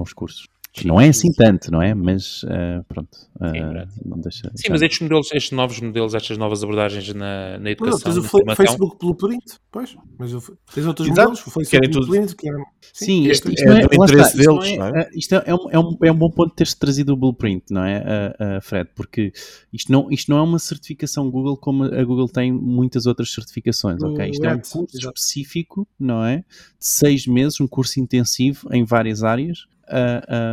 [0.00, 0.48] aos cursos.
[0.78, 1.34] Sim, não é sim, assim sim.
[1.34, 1.94] tanto, não é?
[1.94, 3.92] Mas eh, pronto, eh, verdade.
[4.04, 4.50] não deixa.
[4.54, 7.98] Sim, já- mas estes modelos, estes novos modelos, estas novas abordagens na, na Não, educação,
[8.00, 10.40] tens o na Fa- formação, Facebook Blueprint, pois, mas o,
[10.74, 11.20] tens outros Exato.
[11.30, 12.06] modelos, o Facebook Querem tudo.
[12.06, 12.58] Blueprint, que era,
[12.92, 15.00] Sim, Este isto, isto é não do interesse está, isto não deles, é- não é?
[15.00, 17.64] eh, Isto é, é um, é, um, é um bom ponto teres trazido o Blueprint,
[17.70, 18.90] não é, eh, Fred?
[18.94, 19.32] Porque
[19.72, 23.98] isto não, isto não é uma certificação Google como a Google tem muitas outras certificações,
[23.98, 24.28] Do ok?
[24.30, 25.18] Isto é um curso exato.
[25.18, 26.38] específico, não é?
[26.38, 26.44] De
[26.80, 29.66] seis meses, um curso intensivo em várias áreas,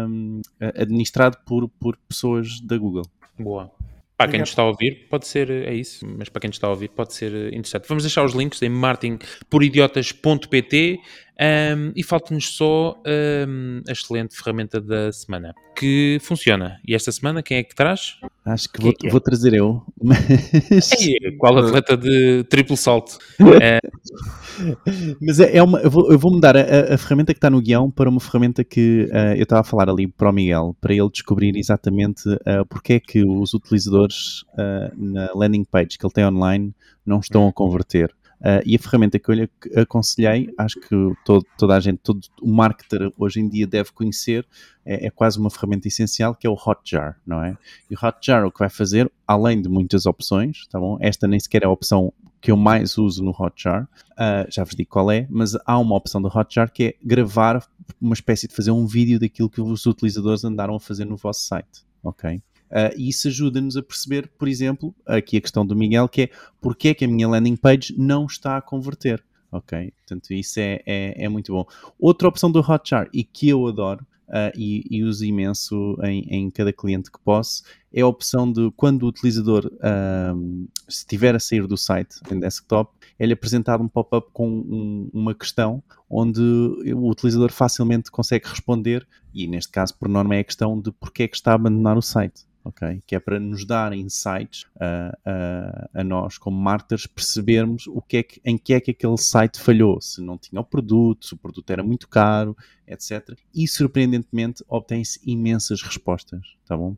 [0.08, 3.04] um, administrado por, por pessoas da Google.
[3.38, 3.70] boa.
[4.16, 6.68] Para quem nos está a ouvir, pode ser, é isso, mas para quem nos está
[6.68, 7.88] a ouvir, pode ser interessante.
[7.90, 11.00] Vamos deixar os links em martinporidiotas.pt
[11.40, 12.96] um, e falta-nos só
[13.48, 16.80] um, a excelente ferramenta da semana, que funciona.
[16.88, 18.18] E esta semana, quem é que traz?
[18.46, 19.10] Acho que vou, é é?
[19.10, 20.92] vou trazer eu, mas...
[21.00, 23.18] Ei, qual atleta de triplo salto?
[25.20, 27.62] Mas é, é uma, eu, vou, eu vou mudar a, a- ferramenta que está no
[27.62, 30.94] guião para uma ferramenta que ah, eu estava a falar ali para o Miguel, para
[30.94, 36.14] ele descobrir exatamente ah, porque é que os utilizadores ah, na landing page que ele
[36.14, 36.74] tem online
[37.06, 38.14] não estão a converter.
[38.44, 40.90] Ah, e a ferramenta que eu lhe ac- aconselhei, acho que
[41.24, 44.46] todo- toda a gente, todo o marketer hoje em dia deve conhecer,
[44.86, 47.58] é, é quase uma ferramenta essencial, que é o Hotjar, não é?
[47.90, 50.98] E o Hotjar o que vai fazer, além de muitas opções, tá bom?
[51.00, 54.76] Esta nem sequer é a opção que eu mais uso no Hotjar, Uh, já vos
[54.76, 57.66] digo qual é, mas há uma opção do Hotjar que é gravar
[58.00, 61.44] uma espécie de fazer um vídeo daquilo que os utilizadores andaram a fazer no vosso
[61.46, 62.40] site, ok?
[62.74, 66.30] Uh, e isso ajuda-nos a perceber, por exemplo, aqui a questão do Miguel, que é
[66.60, 69.94] porque é que a minha landing page não está a converter, ok?
[69.98, 71.68] Portanto, isso é, é, é muito bom.
[72.00, 76.50] Outra opção do Hotjar, e que eu adoro, uh, e, e, uso imenso em, em,
[76.50, 77.62] cada cliente que posso,
[77.94, 82.92] é a opção de quando o utilizador uh, estiver a sair do site em desktop,
[83.20, 89.46] é-lhe apresentado um pop-up com um, uma questão onde o utilizador facilmente consegue responder, e
[89.46, 92.02] neste caso, por norma, é a questão de porque é que está a abandonar o
[92.02, 93.02] site ok?
[93.06, 98.18] Que é para nos dar insights a, a, a, nós, como marketers, percebermos o que
[98.18, 101.34] é que, em que é que aquele site falhou, se não tinha o produto, se
[101.34, 102.56] o produto era muito caro,
[102.88, 103.38] etc.
[103.54, 106.96] E surpreendentemente obtém-se imensas respostas, tá bom?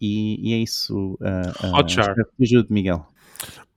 [0.00, 1.14] E, e é isso.
[1.20, 2.34] Uh, uh.
[2.40, 3.06] Ajude, Miguel.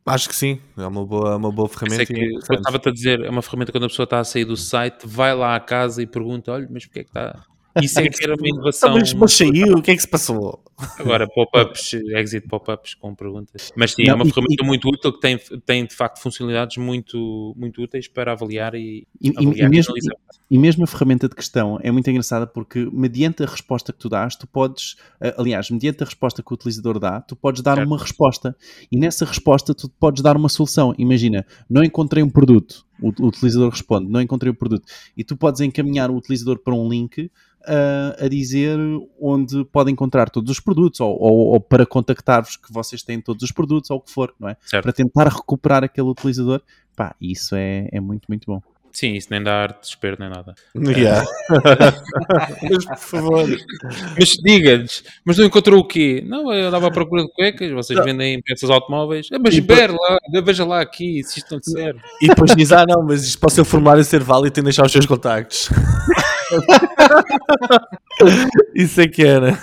[0.05, 2.05] Acho que sim, é uma boa, uma boa ferramenta.
[2.05, 4.55] Que, eu estava-te a dizer, é uma ferramenta quando a pessoa está a sair do
[4.55, 7.45] site, vai lá à casa e pergunta: olha, mas porquê é que está
[7.82, 8.93] isso é que era uma inovação.
[8.93, 10.63] Mas, mas saiu, o que é que se passou?
[10.99, 13.71] Agora, pop-ups, exit pop-ups com perguntas.
[13.75, 17.82] Mas sim, é uma ferramenta muito útil que tem, tem de facto funcionalidades muito, muito
[17.82, 19.93] úteis para avaliar e, e, avaliar e, mesmo,
[20.51, 24.07] e, mesmo a ferramenta de questão é muito engraçada porque, mediante a resposta que tu
[24.07, 27.78] dás, tu podes, eh, aliás, mediante a resposta que o utilizador dá, tu podes dar
[27.78, 27.88] certo.
[27.88, 28.55] uma resposta
[28.91, 30.93] e nessa resposta tu podes dar uma solução.
[30.99, 34.84] Imagina, não encontrei um produto, o, o utilizador responde, não encontrei o um produto,
[35.17, 37.32] e tu podes encaminhar o utilizador para um link
[37.68, 38.78] uh, a dizer
[39.20, 43.43] onde podem encontrar todos os produtos ou, ou, ou para contactar-vos que vocês têm todos
[43.43, 44.57] os produtos ou o que for, não é?
[44.65, 44.84] Certo.
[44.84, 46.61] Para tentar recuperar aquele utilizador.
[46.95, 48.61] Pá, isso é, é muito, muito bom.
[48.91, 50.55] Sim, isso nem dá arte de desespero nem nada.
[50.97, 51.24] Yeah.
[52.72, 53.45] mas por favor.
[54.18, 56.24] Mas diga-lhes, mas não encontrou o quê?
[56.26, 59.28] Não, eu andava à procura de cuecas, vocês vendem peças automóveis.
[59.32, 61.99] Ah, mas espera lá, veja lá aqui se isto não te serve.
[62.22, 64.68] E depois diz, ah não, mas isto para o seu formulário ser válido tem de
[64.68, 65.70] deixar os seus contactos.
[68.76, 69.58] Isso é que era.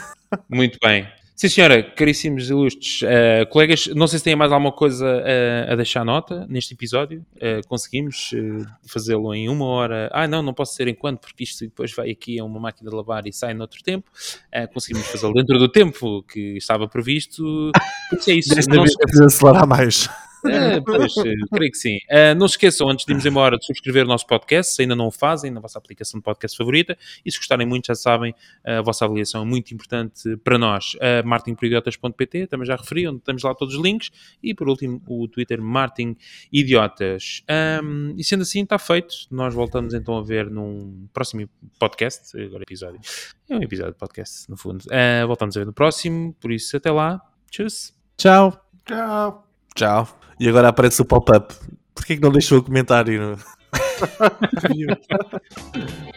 [0.48, 1.06] Muito bem.
[1.36, 5.74] Sim, senhora, caríssimos ilustres uh, colegas, não sei se têm mais alguma coisa uh, a
[5.74, 7.26] deixar nota neste episódio.
[7.34, 8.30] Uh, conseguimos
[8.86, 10.08] fazê-lo em uma hora.
[10.12, 12.94] Ah, não, não posso ser enquanto, porque isto depois vai aqui a uma máquina de
[12.94, 14.08] lavar e sai noutro tempo.
[14.72, 17.72] conseguimos fazê-lo dentro do tempo que estava previsto.
[18.08, 18.54] Porque é isso.
[18.54, 19.24] Desta não vez se...
[19.24, 20.08] acelerar mais.
[20.46, 21.96] É, pois, eh, creio que sim.
[22.10, 24.94] Uh, não se esqueçam, antes de irmos embora, de subscrever o nosso podcast, se ainda
[24.94, 26.96] não o fazem, na vossa aplicação de podcast favorita.
[27.24, 28.34] E se gostarem muito, já sabem,
[28.64, 30.94] a vossa avaliação é muito importante para nós.
[30.94, 34.10] Uh, martinporidiotas.pt, também já referi, onde temos lá todos os links.
[34.42, 36.16] E por último, o Twitter Martin
[36.52, 37.42] Idiotas.
[37.82, 39.14] Um, e sendo assim, está feito.
[39.30, 42.40] Nós voltamos então a ver num próximo podcast.
[42.40, 43.00] Agora, episódio.
[43.48, 44.82] É um episódio de podcast, no fundo.
[44.84, 46.34] Uh, voltamos a ver no próximo.
[46.40, 47.20] Por isso, até lá.
[47.50, 47.66] Tchau.
[48.16, 48.70] Tchau.
[48.86, 49.48] Tchau.
[49.74, 50.23] Tchau.
[50.38, 51.54] E agora aparece o pop-up.
[51.94, 53.38] Porquê que não deixou o comentário?